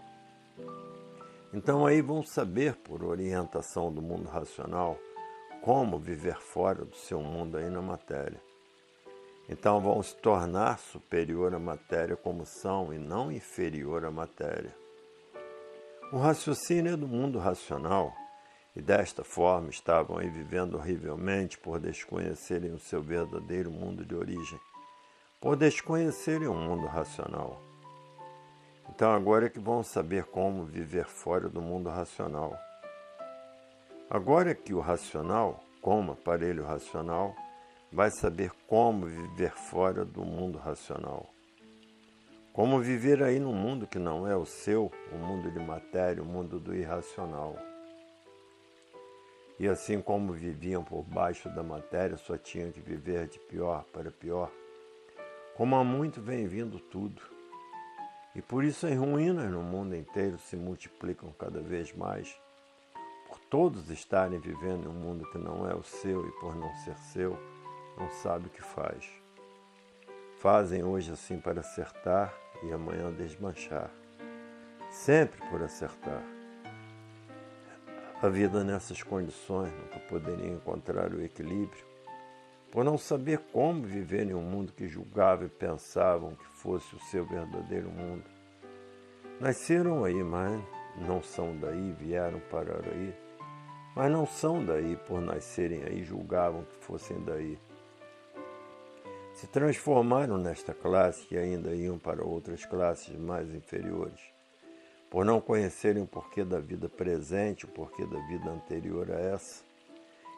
Então 1.53 1.85
aí 1.85 2.01
vão 2.01 2.23
saber, 2.23 2.75
por 2.75 3.03
orientação 3.03 3.91
do 3.91 4.01
mundo 4.01 4.27
racional, 4.27 4.97
como 5.61 5.99
viver 5.99 6.39
fora 6.39 6.83
do 6.83 6.95
seu 6.95 7.21
mundo 7.21 7.57
aí 7.57 7.69
na 7.69 7.81
matéria. 7.81 8.41
Então 9.47 9.79
vão 9.79 10.01
se 10.01 10.15
tornar 10.15 10.79
superior 10.79 11.53
à 11.53 11.59
matéria 11.59 12.15
como 12.15 12.45
são 12.45 12.93
e 12.93 12.97
não 12.97 13.31
inferior 13.31 14.05
à 14.05 14.11
matéria. 14.11 14.75
O 16.11 16.17
raciocínio 16.17 16.93
é 16.93 16.97
do 16.97 17.07
mundo 17.07 17.39
racional 17.39 18.13
e 18.75 18.81
desta 18.81 19.23
forma 19.23 19.69
estavam 19.69 20.17
aí 20.17 20.29
vivendo 20.29 20.75
horrivelmente 20.75 21.57
por 21.57 21.79
desconhecerem 21.79 22.71
o 22.71 22.79
seu 22.79 23.01
verdadeiro 23.01 23.69
mundo 23.69 24.03
de 24.03 24.15
origem, 24.15 24.59
por 25.39 25.55
desconhecerem 25.55 26.47
o 26.47 26.53
mundo 26.53 26.87
racional. 26.87 27.61
Então 28.89 29.11
agora 29.11 29.45
é 29.45 29.49
que 29.49 29.59
vão 29.59 29.83
saber 29.83 30.25
como 30.25 30.65
viver 30.65 31.05
fora 31.05 31.47
do 31.47 31.61
mundo 31.61 31.89
racional. 31.89 32.57
Agora 34.09 34.51
é 34.51 34.55
que 34.55 34.73
o 34.73 34.79
racional, 34.79 35.63
como 35.81 36.11
aparelho 36.11 36.65
racional, 36.65 37.35
vai 37.91 38.09
saber 38.11 38.51
como 38.67 39.05
viver 39.05 39.51
fora 39.51 40.03
do 40.03 40.25
mundo 40.25 40.57
racional. 40.57 41.29
Como 42.51 42.79
viver 42.79 43.23
aí 43.23 43.39
num 43.39 43.53
mundo 43.53 43.87
que 43.87 43.97
não 43.97 44.27
é 44.27 44.35
o 44.35 44.45
seu, 44.45 44.91
o 45.11 45.15
mundo 45.15 45.51
de 45.51 45.59
matéria, 45.59 46.21
o 46.21 46.25
mundo 46.25 46.59
do 46.59 46.75
irracional. 46.75 47.55
E 49.59 49.67
assim 49.67 50.01
como 50.01 50.33
viviam 50.33 50.83
por 50.83 51.03
baixo 51.03 51.49
da 51.49 51.63
matéria, 51.63 52.17
só 52.17 52.37
tinham 52.37 52.71
que 52.71 52.81
viver 52.81 53.27
de 53.27 53.39
pior 53.39 53.83
para 53.93 54.11
pior. 54.11 54.51
Como 55.55 55.75
há 55.75 55.83
muito 55.83 56.21
vem 56.21 56.47
vindo 56.47 56.79
tudo 56.79 57.21
e 58.35 58.41
por 58.41 58.63
isso 58.63 58.87
as 58.87 58.97
ruínas 58.97 59.49
no 59.51 59.61
mundo 59.61 59.95
inteiro 59.95 60.39
se 60.39 60.55
multiplicam 60.55 61.31
cada 61.37 61.61
vez 61.61 61.93
mais, 61.93 62.35
por 63.27 63.39
todos 63.39 63.89
estarem 63.91 64.39
vivendo 64.39 64.85
em 64.85 64.89
um 64.89 64.93
mundo 64.93 65.29
que 65.31 65.37
não 65.37 65.69
é 65.69 65.75
o 65.75 65.83
seu 65.83 66.27
e 66.27 66.31
por 66.39 66.55
não 66.55 66.73
ser 66.77 66.97
seu, 66.97 67.37
não 67.97 68.09
sabe 68.09 68.47
o 68.47 68.49
que 68.49 68.61
faz. 68.61 69.07
Fazem 70.39 70.83
hoje 70.83 71.11
assim 71.11 71.39
para 71.39 71.59
acertar 71.59 72.33
e 72.63 72.71
amanhã 72.71 73.11
desmanchar, 73.11 73.91
sempre 74.89 75.39
por 75.49 75.61
acertar. 75.61 76.32
A 78.23 78.29
vida 78.29 78.63
nessas 78.63 79.03
condições 79.03 79.73
nunca 79.73 79.99
poderia 80.07 80.47
encontrar 80.47 81.13
o 81.13 81.21
equilíbrio 81.21 81.85
por 82.71 82.81
não 82.85 82.97
saber 82.97 83.39
como 83.51 83.83
viver 83.83 84.29
em 84.29 84.33
um 84.33 84.41
mundo 84.41 84.71
que 84.71 84.87
julgavam 84.87 85.45
e 85.45 85.49
pensavam 85.49 86.33
que 86.33 86.45
fosse 86.45 86.95
o 86.95 86.99
seu 87.01 87.25
verdadeiro 87.25 87.89
mundo. 87.91 88.23
Nasceram 89.41 90.05
aí, 90.05 90.23
mas 90.23 90.57
não 91.05 91.21
são 91.21 91.53
daí, 91.57 91.91
vieram 91.99 92.39
parar 92.49 92.87
aí, 92.87 93.13
mas 93.93 94.09
não 94.09 94.25
são 94.25 94.63
daí 94.63 94.95
por 95.05 95.19
nascerem 95.19 95.83
aí, 95.83 96.01
julgavam 96.01 96.63
que 96.63 96.77
fossem 96.77 97.21
daí. 97.25 97.59
Se 99.33 99.47
transformaram 99.47 100.37
nesta 100.37 100.73
classe 100.73 101.27
e 101.29 101.37
ainda 101.37 101.75
iam 101.75 101.99
para 101.99 102.23
outras 102.23 102.65
classes 102.65 103.19
mais 103.19 103.53
inferiores, 103.53 104.32
por 105.13 105.23
não 105.23 105.39
conhecerem 105.39 106.01
o 106.01 106.07
porquê 106.07 106.43
da 106.43 106.59
vida 106.59 106.89
presente, 106.89 107.65
o 107.65 107.67
porquê 107.67 108.03
da 108.03 108.17
vida 108.25 108.49
anterior 108.49 109.11
a 109.11 109.19
essa, 109.19 109.63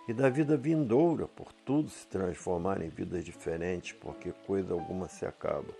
e 0.05 0.13
da 0.13 0.27
vida 0.27 0.57
vindoura, 0.57 1.29
por 1.29 1.53
tudo 1.53 1.89
se 1.89 2.05
transformar 2.07 2.81
em 2.81 2.89
vidas 2.89 3.23
diferentes, 3.23 3.93
porque 3.93 4.33
coisa 4.45 4.73
alguma 4.73 5.07
se 5.07 5.25
acaba. 5.25 5.73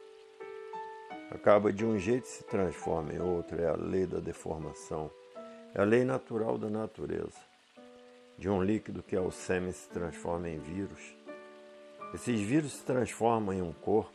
Acaba 1.29 1.73
de 1.73 1.85
um 1.85 1.99
jeito 1.99 2.23
e 2.23 2.29
se 2.29 2.45
transforma 2.45 3.11
em 3.11 3.19
outro, 3.19 3.61
é 3.61 3.67
a 3.67 3.75
lei 3.75 4.07
da 4.07 4.21
deformação, 4.21 5.11
é 5.73 5.81
a 5.81 5.83
lei 5.83 6.05
natural 6.05 6.57
da 6.57 6.69
natureza. 6.69 7.37
De 8.37 8.49
um 8.49 8.63
líquido 8.63 9.03
que 9.03 9.17
é 9.17 9.19
o 9.19 9.29
sêmen 9.29 9.73
se 9.73 9.89
transforma 9.89 10.47
em 10.47 10.57
vírus. 10.57 11.17
Esses 12.13 12.39
vírus 12.39 12.71
se 12.71 12.85
transformam 12.85 13.53
em 13.53 13.61
um 13.61 13.73
corpo. 13.73 14.14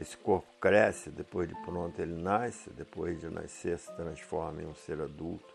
Esse 0.00 0.16
corpo 0.16 0.48
cresce, 0.58 1.10
depois 1.10 1.46
de 1.46 1.54
pronto 1.56 2.00
ele 2.00 2.14
nasce, 2.14 2.70
depois 2.70 3.20
de 3.20 3.28
nascer 3.28 3.78
se 3.78 3.94
transforma 3.96 4.62
em 4.62 4.66
um 4.66 4.74
ser 4.74 4.98
adulto, 4.98 5.54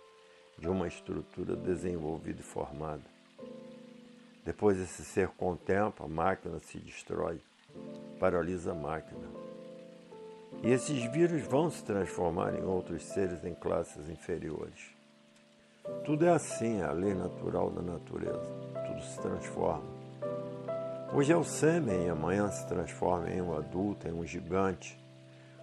de 0.55 0.69
uma 0.69 0.87
estrutura 0.87 1.55
desenvolvida 1.55 2.41
e 2.41 2.43
formada. 2.43 3.01
Depois 4.45 4.77
esse 4.77 5.03
ser 5.03 5.29
contempla, 5.29 6.05
a 6.05 6.09
máquina 6.09 6.59
se 6.59 6.77
destrói, 6.77 7.41
paralisa 8.19 8.71
a 8.71 8.75
máquina. 8.75 9.27
E 10.61 10.71
esses 10.71 11.03
vírus 11.11 11.41
vão 11.41 11.71
se 11.71 11.83
transformar 11.83 12.53
em 12.53 12.63
outros 12.63 13.03
seres 13.03 13.43
em 13.43 13.55
classes 13.55 14.07
inferiores. 14.09 14.95
Tudo 16.05 16.23
é 16.23 16.29
assim, 16.29 16.81
é 16.81 16.85
a 16.85 16.91
lei 16.91 17.15
natural 17.15 17.71
da 17.71 17.81
natureza. 17.81 18.45
Tudo 18.87 19.01
se 19.01 19.19
transforma. 19.19 19.94
Hoje 21.15 21.31
é 21.31 21.37
o 21.37 21.45
sêmen 21.45 22.07
e 22.07 22.09
amanhã 22.09 22.51
se 22.51 22.67
transforma 22.67 23.29
em 23.29 23.41
um 23.41 23.55
adulto, 23.55 24.05
em 24.05 24.11
um 24.11 24.25
gigante. 24.25 24.99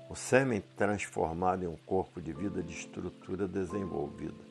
O 0.08 0.14
sêmen 0.14 0.62
transformado 0.78 1.62
em 1.62 1.66
um 1.66 1.76
corpo 1.84 2.22
de 2.22 2.32
vida 2.32 2.62
de 2.62 2.72
estrutura 2.72 3.46
desenvolvida. 3.46 4.42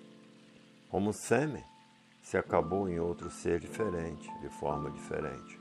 Como 0.91 1.09
o 1.09 1.13
sêmen, 1.13 1.63
se 2.21 2.37
acabou 2.37 2.87
em 2.87 2.99
outro 2.99 3.31
ser 3.31 3.59
diferente, 3.59 4.31
de 4.41 4.49
forma 4.49 4.91
diferente. 4.91 5.59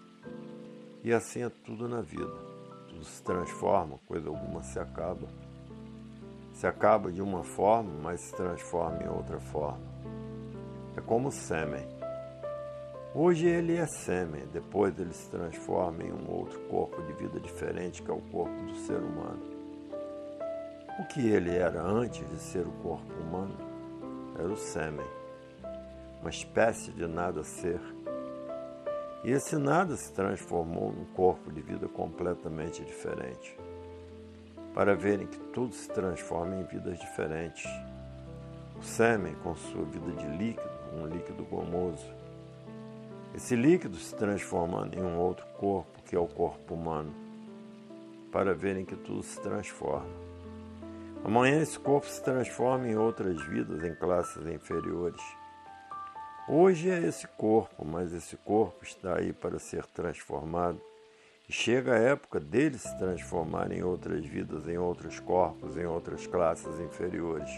E 1.03 1.11
assim 1.11 1.42
é 1.42 1.48
tudo 1.48 1.88
na 1.88 2.03
vida. 2.03 2.37
Tudo 2.90 3.03
se 3.03 3.22
transforma, 3.22 3.98
coisa 4.07 4.29
alguma 4.29 4.62
se 4.62 4.79
acaba. 4.79 5.26
Se 6.53 6.66
acaba 6.66 7.11
de 7.11 7.22
uma 7.22 7.42
forma, 7.42 7.90
mas 8.03 8.20
se 8.20 8.35
transforma 8.35 9.03
em 9.03 9.09
outra 9.09 9.40
forma. 9.40 9.81
É 10.94 11.00
como 11.00 11.29
o 11.29 11.33
sêmen. 11.33 11.99
Hoje 13.14 13.46
ele 13.48 13.76
é 13.76 13.86
sêmen, 13.86 14.46
depois 14.52 14.98
ele 14.98 15.12
se 15.12 15.28
transforma 15.30 16.02
em 16.02 16.12
um 16.12 16.30
outro 16.30 16.60
corpo 16.68 17.02
de 17.02 17.12
vida 17.14 17.40
diferente, 17.40 18.02
que 18.02 18.10
é 18.10 18.14
o 18.14 18.20
corpo 18.20 18.54
do 18.64 18.74
ser 18.76 18.98
humano. 18.98 19.42
O 20.98 21.04
que 21.06 21.28
ele 21.28 21.56
era 21.56 21.82
antes 21.82 22.28
de 22.28 22.38
ser 22.38 22.66
o 22.66 22.72
corpo 22.82 23.12
humano 23.14 23.56
era 24.38 24.48
o 24.48 24.56
sêmen 24.56 25.20
uma 26.20 26.30
espécie 26.30 26.92
de 26.92 27.06
nada 27.06 27.42
ser. 27.42 27.80
E 29.24 29.30
esse 29.30 29.56
nada 29.56 29.96
se 29.96 30.12
transformou 30.12 30.92
num 30.92 31.04
corpo 31.06 31.50
de 31.50 31.60
vida 31.60 31.88
completamente 31.88 32.84
diferente, 32.84 33.58
para 34.74 34.94
verem 34.94 35.26
que 35.26 35.38
tudo 35.52 35.74
se 35.74 35.88
transforma 35.88 36.56
em 36.56 36.64
vidas 36.64 36.98
diferentes. 36.98 37.64
O 38.78 38.82
sêmen, 38.82 39.34
com 39.42 39.54
sua 39.54 39.84
vida 39.84 40.12
de 40.12 40.26
líquido, 40.38 40.70
um 40.94 41.06
líquido 41.06 41.44
gomoso. 41.44 42.19
Esse 43.34 43.54
líquido 43.54 43.96
se 43.96 44.14
transformando 44.14 44.98
em 44.98 45.02
um 45.02 45.18
outro 45.18 45.46
corpo, 45.58 46.02
que 46.04 46.16
é 46.16 46.18
o 46.18 46.26
corpo 46.26 46.74
humano, 46.74 47.14
para 48.32 48.54
verem 48.54 48.84
que 48.84 48.96
tudo 48.96 49.22
se 49.22 49.40
transforma. 49.40 50.10
Amanhã 51.24 51.60
esse 51.60 51.78
corpo 51.78 52.06
se 52.06 52.22
transforma 52.22 52.88
em 52.88 52.96
outras 52.96 53.40
vidas, 53.46 53.84
em 53.84 53.94
classes 53.94 54.46
inferiores 54.46 55.20
Hoje 56.52 56.90
é 56.90 56.98
esse 56.98 57.28
corpo, 57.28 57.84
mas 57.84 58.12
esse 58.12 58.36
corpo 58.36 58.82
está 58.82 59.18
aí 59.18 59.32
para 59.32 59.60
ser 59.60 59.86
transformado. 59.86 60.80
E 61.48 61.52
chega 61.52 61.92
a 61.92 61.98
época 61.98 62.40
dele 62.40 62.76
se 62.76 62.98
transformar 62.98 63.70
em 63.70 63.84
outras 63.84 64.26
vidas, 64.26 64.66
em 64.66 64.76
outros 64.76 65.20
corpos, 65.20 65.76
em 65.76 65.86
outras 65.86 66.26
classes 66.26 66.80
inferiores. 66.80 67.48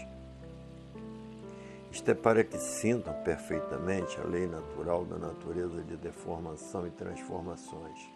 Isto 1.93 2.11
é 2.11 2.13
para 2.13 2.43
que 2.43 2.57
sintam 2.57 3.13
perfeitamente 3.23 4.19
a 4.19 4.25
lei 4.25 4.47
natural 4.47 5.05
da 5.05 5.17
natureza 5.17 5.81
de 5.81 5.95
deformação 5.95 6.85
e 6.85 6.91
transformações, 6.91 8.09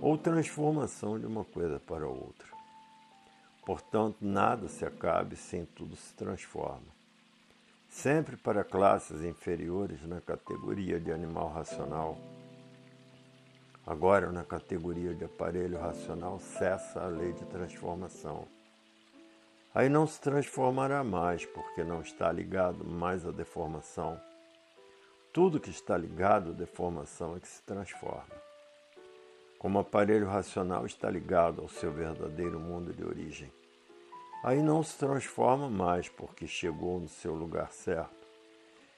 ou 0.00 0.18
transformação 0.18 1.20
de 1.20 1.26
uma 1.26 1.44
coisa 1.44 1.78
para 1.78 2.08
outra. 2.08 2.48
Portanto, 3.64 4.16
nada 4.20 4.66
se 4.68 4.84
acabe 4.84 5.36
sem 5.36 5.64
tudo 5.64 5.94
se 5.94 6.12
transforma 6.14 7.02
sempre 7.92 8.38
para 8.38 8.64
classes 8.64 9.22
inferiores 9.22 10.02
na 10.06 10.20
categoria 10.20 10.98
de 10.98 11.12
animal 11.12 11.52
racional. 11.52 12.16
Agora, 13.86 14.32
na 14.32 14.42
categoria 14.42 15.14
de 15.14 15.24
aparelho 15.24 15.78
racional, 15.78 16.40
cessa 16.40 17.02
a 17.02 17.06
lei 17.06 17.32
de 17.32 17.44
transformação. 17.44 18.46
Aí 19.74 19.88
não 19.88 20.06
se 20.06 20.20
transformará 20.20 21.02
mais, 21.02 21.46
porque 21.46 21.82
não 21.82 22.00
está 22.02 22.30
ligado 22.30 22.84
mais 22.84 23.26
à 23.26 23.30
deformação. 23.30 24.20
Tudo 25.32 25.60
que 25.60 25.70
está 25.70 25.96
ligado 25.96 26.50
à 26.50 26.52
deformação 26.52 27.36
é 27.36 27.40
que 27.40 27.48
se 27.48 27.62
transforma. 27.62 28.42
Como 29.58 29.78
aparelho 29.78 30.26
racional 30.26 30.84
está 30.84 31.08
ligado 31.08 31.62
ao 31.62 31.68
seu 31.68 31.90
verdadeiro 31.92 32.60
mundo 32.60 32.92
de 32.92 33.04
origem 33.04 33.50
aí 34.42 34.60
não 34.60 34.82
se 34.82 34.98
transforma 34.98 35.70
mais 35.70 36.08
porque 36.08 36.46
chegou 36.46 36.98
no 36.98 37.08
seu 37.08 37.34
lugar 37.34 37.70
certo. 37.72 38.26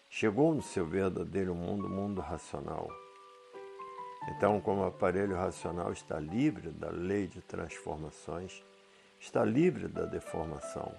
Chegou 0.08 0.54
no 0.54 0.62
seu 0.62 0.86
verdadeiro 0.86 1.54
mundo, 1.54 1.88
mundo 1.88 2.20
racional. 2.20 2.88
Então, 4.28 4.60
como 4.60 4.80
o 4.80 4.86
aparelho 4.86 5.36
racional 5.36 5.92
está 5.92 6.18
livre 6.18 6.70
da 6.70 6.88
lei 6.88 7.26
de 7.26 7.42
transformações, 7.42 8.64
está 9.24 9.42
livre 9.42 9.88
da 9.88 10.04
deformação. 10.04 10.94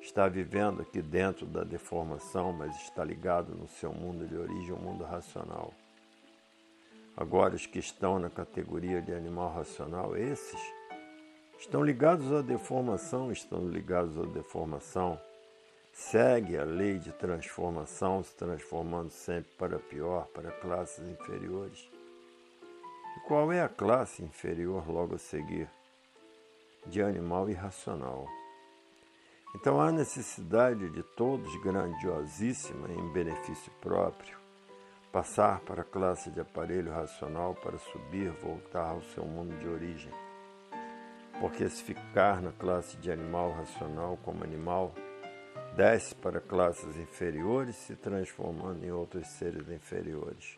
Está 0.00 0.26
vivendo 0.28 0.80
aqui 0.80 1.02
dentro 1.02 1.44
da 1.44 1.62
deformação, 1.62 2.54
mas 2.54 2.74
está 2.76 3.04
ligado 3.04 3.54
no 3.54 3.68
seu 3.68 3.92
mundo 3.92 4.26
de 4.26 4.34
origem, 4.34 4.72
o 4.72 4.78
mundo 4.78 5.04
racional. 5.04 5.74
Agora, 7.14 7.54
os 7.54 7.66
que 7.66 7.78
estão 7.78 8.18
na 8.18 8.30
categoria 8.30 9.02
de 9.02 9.12
animal 9.12 9.52
racional, 9.52 10.16
esses 10.16 10.58
estão 11.58 11.84
ligados 11.84 12.32
à 12.32 12.40
deformação, 12.40 13.30
estão 13.30 13.68
ligados 13.68 14.18
à 14.18 14.22
deformação. 14.22 15.20
Segue 15.92 16.56
a 16.56 16.64
lei 16.64 16.98
de 16.98 17.12
transformação, 17.12 18.24
se 18.24 18.34
transformando 18.34 19.10
sempre 19.10 19.52
para 19.58 19.78
pior, 19.78 20.26
para 20.28 20.50
classes 20.50 21.06
inferiores. 21.06 21.90
E 23.18 23.20
qual 23.28 23.52
é 23.52 23.60
a 23.60 23.68
classe 23.68 24.24
inferior 24.24 24.88
logo 24.88 25.16
a 25.16 25.18
seguir? 25.18 25.68
De 26.86 27.02
animal 27.02 27.48
irracional. 27.48 28.26
Então 29.54 29.80
há 29.80 29.92
necessidade 29.92 30.90
de 30.90 31.02
todos, 31.16 31.54
grandiosíssima 31.62 32.88
em 32.90 33.12
benefício 33.12 33.70
próprio, 33.80 34.36
passar 35.12 35.60
para 35.60 35.82
a 35.82 35.84
classe 35.84 36.30
de 36.30 36.40
aparelho 36.40 36.92
racional 36.92 37.54
para 37.54 37.78
subir, 37.78 38.30
voltar 38.40 38.90
ao 38.90 39.02
seu 39.02 39.24
mundo 39.24 39.56
de 39.58 39.68
origem 39.68 40.12
porque 41.42 41.68
se 41.68 41.82
ficar 41.82 42.40
na 42.40 42.52
classe 42.52 42.96
de 42.98 43.10
animal 43.10 43.50
racional 43.50 44.16
como 44.22 44.44
animal, 44.44 44.94
desce 45.74 46.14
para 46.14 46.40
classes 46.40 46.96
inferiores, 46.96 47.74
se 47.74 47.96
transformando 47.96 48.86
em 48.86 48.92
outros 48.92 49.26
seres 49.26 49.68
inferiores. 49.68 50.56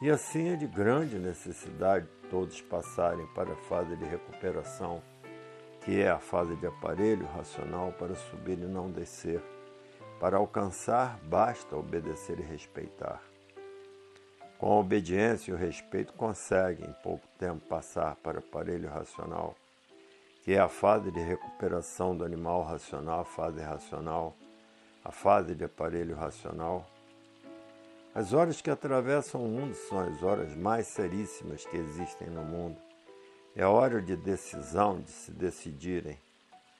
E 0.00 0.08
assim 0.08 0.48
é 0.48 0.56
de 0.56 0.66
grande 0.66 1.18
necessidade 1.18 2.08
todos 2.30 2.62
passarem 2.62 3.26
para 3.34 3.52
a 3.52 3.56
fase 3.56 3.94
de 3.96 4.04
recuperação, 4.04 5.02
que 5.84 6.00
é 6.00 6.08
a 6.08 6.18
fase 6.18 6.56
de 6.56 6.66
aparelho 6.66 7.26
racional 7.26 7.92
para 7.92 8.14
subir 8.14 8.58
e 8.58 8.66
não 8.66 8.90
descer. 8.90 9.42
Para 10.18 10.38
alcançar, 10.38 11.18
basta 11.24 11.76
obedecer 11.76 12.38
e 12.38 12.42
respeitar. 12.42 13.20
Com 14.58 14.72
a 14.72 14.80
obediência 14.80 15.50
e 15.50 15.54
o 15.54 15.56
respeito, 15.56 16.14
consegue 16.14 16.82
em 16.82 16.92
pouco 17.02 17.26
tempo 17.38 17.66
passar 17.66 18.16
para 18.16 18.36
o 18.36 18.40
aparelho 18.40 18.88
racional, 18.88 19.54
que 20.44 20.52
é 20.52 20.58
a 20.58 20.68
fase 20.68 21.10
de 21.10 21.20
recuperação 21.20 22.16
do 22.16 22.24
animal 22.24 22.62
racional, 22.62 23.20
a 23.20 23.24
fase 23.24 23.60
racional, 23.60 24.34
a 25.04 25.12
fase 25.12 25.54
de 25.54 25.64
aparelho 25.64 26.16
racional. 26.16 26.86
As 28.12 28.32
horas 28.32 28.60
que 28.60 28.68
atravessam 28.68 29.44
o 29.44 29.48
mundo 29.48 29.72
são 29.74 30.00
as 30.00 30.20
horas 30.20 30.56
mais 30.56 30.88
seríssimas 30.88 31.64
que 31.64 31.76
existem 31.76 32.28
no 32.28 32.42
mundo. 32.42 32.76
É 33.54 33.64
hora 33.64 34.02
de 34.02 34.16
decisão, 34.16 35.00
de 35.00 35.10
se 35.10 35.30
decidirem, 35.30 36.18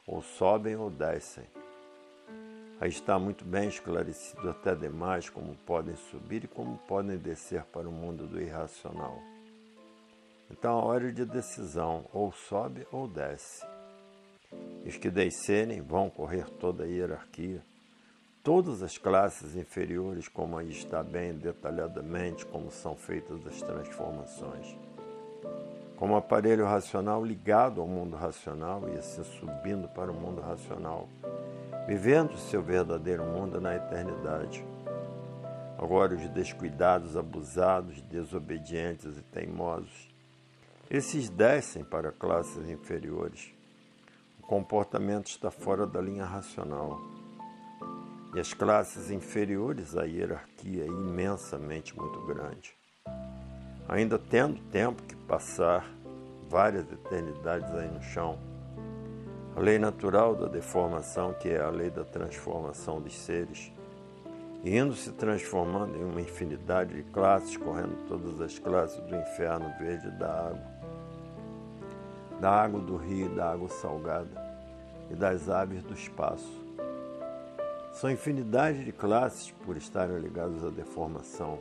ou 0.08 0.22
sobem 0.22 0.74
ou 0.74 0.90
descem. 0.90 1.44
Aí 2.80 2.88
está 2.88 3.16
muito 3.16 3.44
bem 3.44 3.68
esclarecido 3.68 4.50
até 4.50 4.74
demais 4.74 5.30
como 5.30 5.54
podem 5.54 5.94
subir 5.94 6.44
e 6.44 6.48
como 6.48 6.78
podem 6.88 7.16
descer 7.16 7.62
para 7.64 7.88
o 7.88 7.92
mundo 7.92 8.26
do 8.26 8.40
irracional. 8.40 9.22
Então 10.50 10.80
a 10.80 10.84
hora 10.84 11.12
de 11.12 11.24
decisão 11.24 12.06
ou 12.12 12.32
sobe 12.32 12.84
ou 12.90 13.06
desce. 13.06 13.64
E 14.84 14.88
os 14.88 14.96
que 14.96 15.08
descerem 15.08 15.80
vão 15.80 16.10
correr 16.10 16.50
toda 16.58 16.82
a 16.82 16.86
hierarquia, 16.88 17.62
todas 18.42 18.82
as 18.82 18.98
classes 18.98 19.56
inferiores, 19.56 20.28
como 20.28 20.56
aí 20.56 20.70
está 20.70 21.02
bem 21.02 21.34
detalhadamente 21.34 22.46
como 22.46 22.70
são 22.70 22.96
feitas 22.96 23.46
as 23.46 23.60
transformações. 23.62 24.76
Como 25.96 26.16
aparelho 26.16 26.64
racional 26.64 27.24
ligado 27.24 27.80
ao 27.80 27.86
mundo 27.86 28.16
racional 28.16 28.88
e 28.88 28.98
assim 28.98 29.22
subindo 29.24 29.88
para 29.88 30.10
o 30.10 30.14
mundo 30.14 30.40
racional 30.40 31.08
vivendo 31.90 32.38
seu 32.38 32.62
verdadeiro 32.62 33.24
mundo 33.24 33.60
na 33.60 33.74
eternidade. 33.74 34.64
Agora, 35.76 36.14
os 36.14 36.28
descuidados, 36.28 37.16
abusados, 37.16 38.00
desobedientes 38.02 39.18
e 39.18 39.22
teimosos, 39.22 40.08
esses 40.88 41.28
descem 41.28 41.82
para 41.82 42.12
classes 42.12 42.68
inferiores. 42.68 43.52
O 44.38 44.46
comportamento 44.46 45.26
está 45.26 45.50
fora 45.50 45.84
da 45.84 46.00
linha 46.00 46.24
racional. 46.24 47.00
E 48.32 48.38
as 48.38 48.54
classes 48.54 49.10
inferiores, 49.10 49.96
a 49.96 50.04
hierarquia 50.04 50.84
é 50.84 50.86
imensamente 50.86 51.96
muito 51.98 52.20
grande. 52.26 52.76
Ainda 53.88 54.20
tendo 54.20 54.60
tempo 54.70 55.02
que 55.02 55.16
passar, 55.16 55.84
várias 56.48 56.90
eternidades 56.92 57.74
aí 57.74 57.88
no 57.88 58.00
chão, 58.00 58.38
a 59.56 59.60
lei 59.60 59.80
natural 59.80 60.36
da 60.36 60.46
deformação, 60.46 61.34
que 61.34 61.48
é 61.48 61.60
a 61.60 61.70
lei 61.70 61.90
da 61.90 62.04
transformação 62.04 63.00
dos 63.00 63.16
seres, 63.18 63.72
indo 64.64 64.94
se 64.94 65.10
transformando 65.10 65.96
em 65.96 66.04
uma 66.04 66.20
infinidade 66.20 66.94
de 66.94 67.02
classes, 67.10 67.56
correndo 67.56 68.06
todas 68.06 68.40
as 68.40 68.60
classes 68.60 69.00
do 69.06 69.16
inferno 69.16 69.72
verde 69.80 70.08
da 70.12 70.46
água, 70.46 70.70
da 72.40 72.50
água 72.50 72.80
do 72.80 72.96
rio, 72.96 73.28
da 73.34 73.50
água 73.50 73.68
salgada 73.68 74.40
e 75.10 75.16
das 75.16 75.48
aves 75.48 75.82
do 75.82 75.94
espaço. 75.94 76.59
São 78.00 78.10
infinidade 78.10 78.82
de 78.82 78.92
classes 78.92 79.50
por 79.50 79.76
estarem 79.76 80.18
ligadas 80.18 80.64
à 80.64 80.70
deformação. 80.70 81.58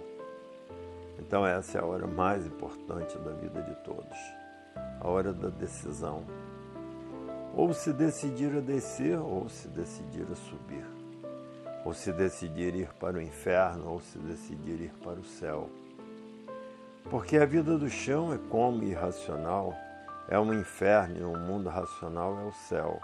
Então, 1.20 1.46
essa 1.46 1.78
é 1.78 1.82
a 1.82 1.86
hora 1.86 2.08
mais 2.08 2.46
importante 2.46 3.18
da 3.18 3.32
vida 3.32 3.62
de 3.62 3.76
todos 3.84 4.18
a 5.02 5.08
hora 5.08 5.34
da 5.34 5.50
decisão 5.50 6.24
ou 7.54 7.74
se 7.74 7.92
decidir 7.92 8.56
a 8.56 8.62
descer, 8.62 9.20
ou 9.20 9.50
se 9.50 9.68
decidir 9.68 10.26
a 10.32 10.36
subir, 10.36 10.86
ou 11.84 11.94
se 11.94 12.14
decidir 12.14 12.76
ir 12.76 12.94
para 12.94 13.18
o 13.18 13.22
inferno, 13.22 13.90
ou 13.90 14.00
se 14.00 14.18
decidir 14.20 14.80
ir 14.80 14.94
para 15.04 15.20
o 15.20 15.26
céu. 15.26 15.70
Porque 17.10 17.38
a 17.38 17.46
vida 17.46 17.78
do 17.78 17.90
chão 17.90 18.32
é 18.32 18.38
como 18.50 18.84
irracional, 18.84 19.74
é 20.30 20.40
um 20.40 20.54
inferno 20.54 21.18
e 21.18 21.24
um 21.24 21.38
mundo 21.38 21.68
racional 21.70 22.40
é 22.40 22.44
o 22.46 22.54
céu. 22.54 23.02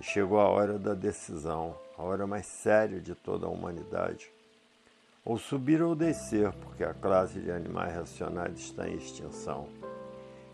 E 0.00 0.04
chegou 0.04 0.38
a 0.38 0.48
hora 0.48 0.78
da 0.78 0.94
decisão, 0.94 1.76
a 1.96 2.02
hora 2.02 2.26
mais 2.26 2.46
séria 2.46 3.00
de 3.00 3.14
toda 3.14 3.46
a 3.46 3.50
humanidade. 3.50 4.30
Ou 5.24 5.38
subir 5.38 5.82
ou 5.82 5.94
descer, 5.94 6.52
porque 6.52 6.84
a 6.84 6.94
classe 6.94 7.40
de 7.40 7.50
animais 7.50 7.94
racionais 7.94 8.58
está 8.58 8.88
em 8.88 8.96
extinção 8.96 9.68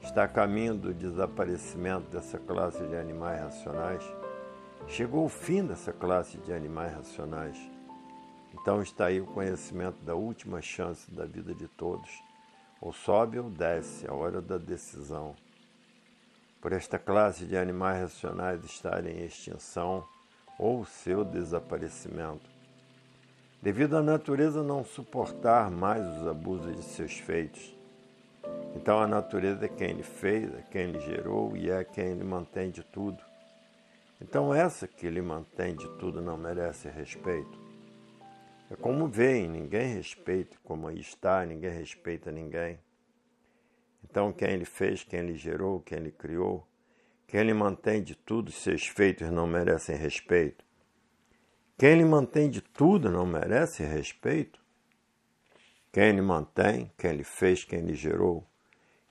está 0.02 0.24
a 0.24 0.28
caminho 0.28 0.74
do 0.74 0.92
desaparecimento 0.92 2.10
dessa 2.10 2.38
classe 2.38 2.84
de 2.86 2.96
animais 2.96 3.40
racionais. 3.40 4.04
Chegou 4.88 5.24
o 5.24 5.28
fim 5.28 5.64
dessa 5.64 5.92
classe 5.92 6.38
de 6.38 6.52
animais 6.52 6.92
racionais. 6.92 7.56
Então 8.52 8.82
está 8.82 9.06
aí 9.06 9.20
o 9.20 9.26
conhecimento 9.26 10.02
da 10.02 10.14
última 10.14 10.60
chance 10.60 11.10
da 11.10 11.24
vida 11.24 11.54
de 11.54 11.68
todos. 11.68 12.10
Ou 12.80 12.92
sobe 12.92 13.38
ou 13.38 13.48
desce, 13.48 14.06
a 14.08 14.12
hora 14.12 14.42
da 14.42 14.58
decisão. 14.58 15.36
Por 16.62 16.72
esta 16.72 16.98
classe 16.98 17.44
de 17.44 17.58
animais 17.58 18.00
racionais 18.00 18.64
estarem 18.64 19.18
em 19.18 19.26
extinção 19.26 20.02
ou 20.58 20.86
seu 20.86 21.24
desaparecimento. 21.24 22.50
Devido 23.60 23.98
à 23.98 24.02
natureza 24.02 24.62
não 24.62 24.82
suportar 24.82 25.70
mais 25.70 26.06
os 26.16 26.26
abusos 26.26 26.74
de 26.74 26.82
seus 26.82 27.18
feitos 27.18 27.82
então 28.74 29.00
a 29.00 29.06
natureza 29.06 29.66
é 29.66 29.68
quem 29.68 29.90
ele 29.90 30.02
fez, 30.02 30.52
é 30.54 30.62
quem 30.70 30.82
ele 30.82 31.00
gerou 31.00 31.56
e 31.56 31.70
é 31.70 31.84
quem 31.84 32.06
ele 32.06 32.24
mantém 32.24 32.70
de 32.70 32.82
tudo. 32.82 33.22
Então 34.20 34.54
essa 34.54 34.86
que 34.86 35.06
ele 35.06 35.20
mantém 35.20 35.74
de 35.74 35.88
tudo 35.98 36.20
não 36.20 36.36
merece 36.36 36.88
respeito. 36.88 37.60
É 38.70 38.76
como 38.76 39.06
veem, 39.06 39.48
ninguém 39.48 39.94
respeita 39.94 40.56
como 40.64 40.90
está, 40.90 41.44
ninguém 41.44 41.70
respeita 41.70 42.32
ninguém. 42.32 42.78
Então 44.04 44.32
quem 44.32 44.50
ele 44.50 44.64
fez, 44.64 45.04
quem 45.04 45.20
ele 45.20 45.34
gerou, 45.34 45.80
quem 45.80 45.98
ele 45.98 46.10
criou, 46.10 46.66
quem 47.26 47.40
ele 47.40 47.54
mantém 47.54 48.02
de 48.02 48.14
tudo, 48.14 48.52
seus 48.52 48.86
feitos 48.86 49.30
não 49.30 49.46
merecem 49.46 49.96
respeito. 49.96 50.64
Quem 51.78 51.90
ele 51.90 52.04
mantém 52.04 52.50
de 52.50 52.60
tudo 52.60 53.10
não 53.10 53.26
merece 53.26 53.82
respeito. 53.82 54.60
Quem 55.90 56.04
ele 56.04 56.22
mantém, 56.22 56.90
quem 56.96 57.10
ele 57.10 57.24
fez, 57.24 57.64
quem 57.64 57.80
ele 57.80 57.94
gerou, 57.94 58.46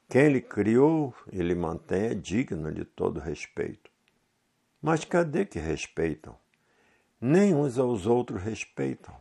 quem 0.08 0.24
ele 0.24 0.42
criou, 0.42 1.14
ele 1.32 1.56
mantém 1.56 2.08
é 2.08 2.14
digno 2.14 2.72
de 2.72 2.84
todo 2.84 3.20
respeito. 3.20 3.90
Mas 4.82 5.06
cadê 5.06 5.46
que 5.46 5.60
respeitam? 5.60 6.38
Nem 7.20 7.54
uns 7.54 7.78
aos 7.78 8.06
outros 8.06 8.42
respeitam. 8.42 9.16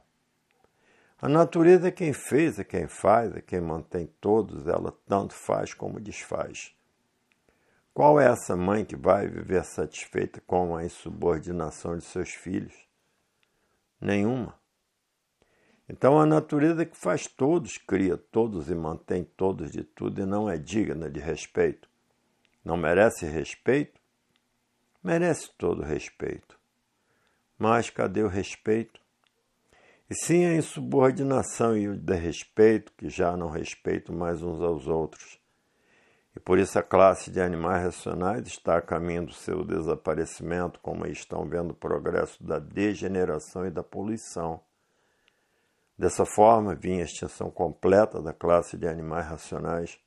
A 1.20 1.28
natureza 1.28 1.88
é 1.88 1.90
quem 1.90 2.14
fez, 2.14 2.58
é 2.58 2.64
quem 2.64 2.88
faz, 2.88 3.36
é 3.36 3.42
quem 3.42 3.60
mantém 3.60 4.06
todos, 4.20 4.66
ela 4.66 4.90
tanto 5.06 5.34
faz 5.34 5.74
como 5.74 6.00
desfaz. 6.00 6.74
Qual 7.92 8.18
é 8.18 8.24
essa 8.24 8.56
mãe 8.56 8.86
que 8.86 8.96
vai 8.96 9.28
viver 9.28 9.62
satisfeita 9.64 10.40
com 10.46 10.74
a 10.74 10.82
insubordinação 10.82 11.98
de 11.98 12.04
seus 12.04 12.30
filhos? 12.30 12.74
Nenhuma. 14.00 14.58
Então 15.86 16.18
a 16.18 16.24
natureza 16.24 16.86
que 16.86 16.96
faz 16.96 17.26
todos, 17.26 17.76
cria 17.76 18.16
todos 18.16 18.70
e 18.70 18.74
mantém 18.74 19.22
todos 19.22 19.70
de 19.70 19.82
tudo 19.82 20.22
e 20.22 20.24
não 20.24 20.48
é 20.48 20.56
digna 20.56 21.10
de 21.10 21.20
respeito. 21.20 21.90
Não 22.64 22.78
merece 22.78 23.26
respeito? 23.26 24.00
Merece 25.02 25.50
todo 25.58 25.82
respeito. 25.82 26.58
Mas 27.58 27.90
cadê 27.90 28.22
o 28.22 28.28
respeito? 28.28 28.99
E 30.10 30.14
sim 30.14 30.44
a 30.44 30.54
insubordinação 30.54 31.76
e 31.76 31.88
o 31.88 31.96
desrespeito, 31.96 32.92
que 32.98 33.08
já 33.08 33.36
não 33.36 33.48
respeitam 33.48 34.14
mais 34.14 34.42
uns 34.42 34.60
aos 34.60 34.88
outros. 34.88 35.38
E 36.34 36.40
por 36.40 36.58
isso 36.58 36.78
a 36.78 36.82
classe 36.82 37.30
de 37.30 37.40
animais 37.40 37.84
racionais 37.84 38.46
está 38.46 38.76
a 38.76 38.82
caminho 38.82 39.26
do 39.26 39.32
seu 39.32 39.64
desaparecimento, 39.64 40.80
como 40.80 41.06
estão 41.06 41.48
vendo 41.48 41.70
o 41.70 41.76
progresso 41.76 42.42
da 42.42 42.58
degeneração 42.58 43.66
e 43.66 43.70
da 43.70 43.82
poluição 43.82 44.60
Dessa 46.00 46.24
forma, 46.24 46.74
vinha 46.74 47.02
a 47.02 47.04
extinção 47.04 47.50
completa 47.50 48.22
da 48.22 48.32
classe 48.32 48.78
de 48.78 48.88
animais 48.88 49.26
racionais. 49.26 49.98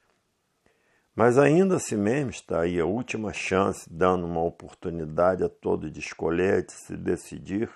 Mas 1.16 1.38
ainda 1.38 1.76
assim 1.76 1.96
mesmo 1.96 2.32
está 2.32 2.62
aí 2.62 2.80
a 2.80 2.86
última 2.88 3.32
chance, 3.32 3.88
dando 3.94 4.26
uma 4.26 4.42
oportunidade 4.42 5.44
a 5.44 5.50
todo 5.50 5.92
de 5.92 6.00
escolher, 6.00 6.66
de 6.66 6.74
se 6.74 6.98
decidir, 6.98 7.70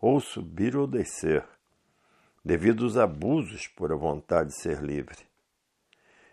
ou 0.00 0.20
subir 0.20 0.76
ou 0.76 0.86
descer, 0.86 1.44
devido 2.46 2.84
aos 2.84 2.96
abusos 2.96 3.66
por 3.66 3.90
a 3.90 3.96
vontade 3.96 4.50
de 4.50 4.62
ser 4.62 4.80
livre. 4.80 5.18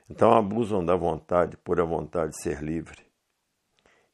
Então 0.07 0.31
abusam 0.31 0.85
da 0.85 0.95
vontade 0.95 1.57
por 1.57 1.81
a 1.81 1.83
vontade 1.83 2.33
de 2.33 2.43
ser 2.43 2.61
livre 2.61 3.03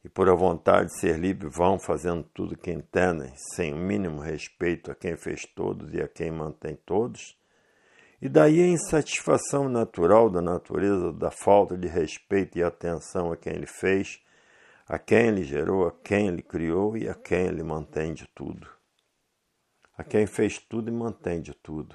e 0.02 0.08
por 0.08 0.30
a 0.30 0.34
vontade 0.34 0.88
de 0.88 0.98
ser 0.98 1.20
livre 1.20 1.50
vão 1.50 1.78
fazendo 1.78 2.24
tudo 2.34 2.58
que 2.58 2.72
entendem, 2.72 3.34
sem 3.54 3.74
o 3.74 3.78
mínimo 3.78 4.22
respeito 4.22 4.90
a 4.90 4.96
quem 4.96 5.18
fez 5.18 5.42
todos 5.54 5.94
e 5.94 6.02
a 6.02 6.08
quem 6.08 6.32
mantém 6.32 6.78
todos, 6.86 7.38
e 8.22 8.30
daí 8.30 8.62
a 8.62 8.68
insatisfação 8.68 9.68
natural 9.68 10.30
da 10.30 10.42
natureza 10.42 11.12
da 11.12 11.32
falta 11.32 11.78
de 11.78 11.90
respeito 11.90 12.58
e 12.58 12.64
atenção 12.64 13.30
a 13.30 13.36
quem 13.36 13.52
ele 13.52 13.68
fez, 13.68 14.24
a 14.88 14.98
quem 14.98 15.28
ele 15.28 15.44
gerou, 15.44 15.86
a 15.86 15.92
quem 15.92 16.30
ele 16.30 16.42
criou 16.42 16.96
e 16.96 17.10
a 17.10 17.14
quem 17.14 17.48
ele 17.48 17.62
mantém 17.62 18.14
de 18.14 18.26
tudo. 18.34 18.79
A 20.00 20.04
quem 20.06 20.26
fez 20.26 20.58
tudo 20.58 20.88
e 20.88 20.94
mantém 20.94 21.42
de 21.42 21.54
tudo. 21.54 21.94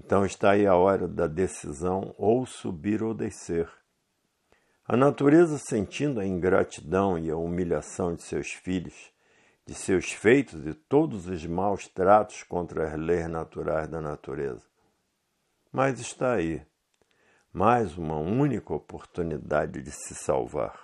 Então 0.00 0.24
está 0.24 0.52
aí 0.52 0.66
a 0.66 0.74
hora 0.74 1.06
da 1.06 1.26
decisão 1.26 2.14
ou 2.16 2.46
subir 2.46 3.02
ou 3.02 3.12
descer 3.12 3.70
a 4.88 4.96
natureza, 4.96 5.58
sentindo 5.58 6.18
a 6.18 6.24
ingratidão 6.24 7.18
e 7.18 7.30
a 7.30 7.36
humilhação 7.36 8.14
de 8.14 8.22
seus 8.22 8.52
filhos, 8.52 9.12
de 9.66 9.74
seus 9.74 10.12
feitos 10.12 10.66
e 10.66 10.72
todos 10.72 11.26
os 11.26 11.44
maus 11.44 11.86
tratos 11.86 12.42
contra 12.42 12.88
as 12.88 12.98
leis 12.98 13.28
naturais 13.28 13.86
da 13.86 14.00
natureza. 14.00 14.66
Mas 15.70 16.00
está 16.00 16.32
aí, 16.32 16.66
mais 17.52 17.98
uma 17.98 18.16
única 18.16 18.72
oportunidade 18.72 19.82
de 19.82 19.90
se 19.90 20.14
salvar. 20.14 20.81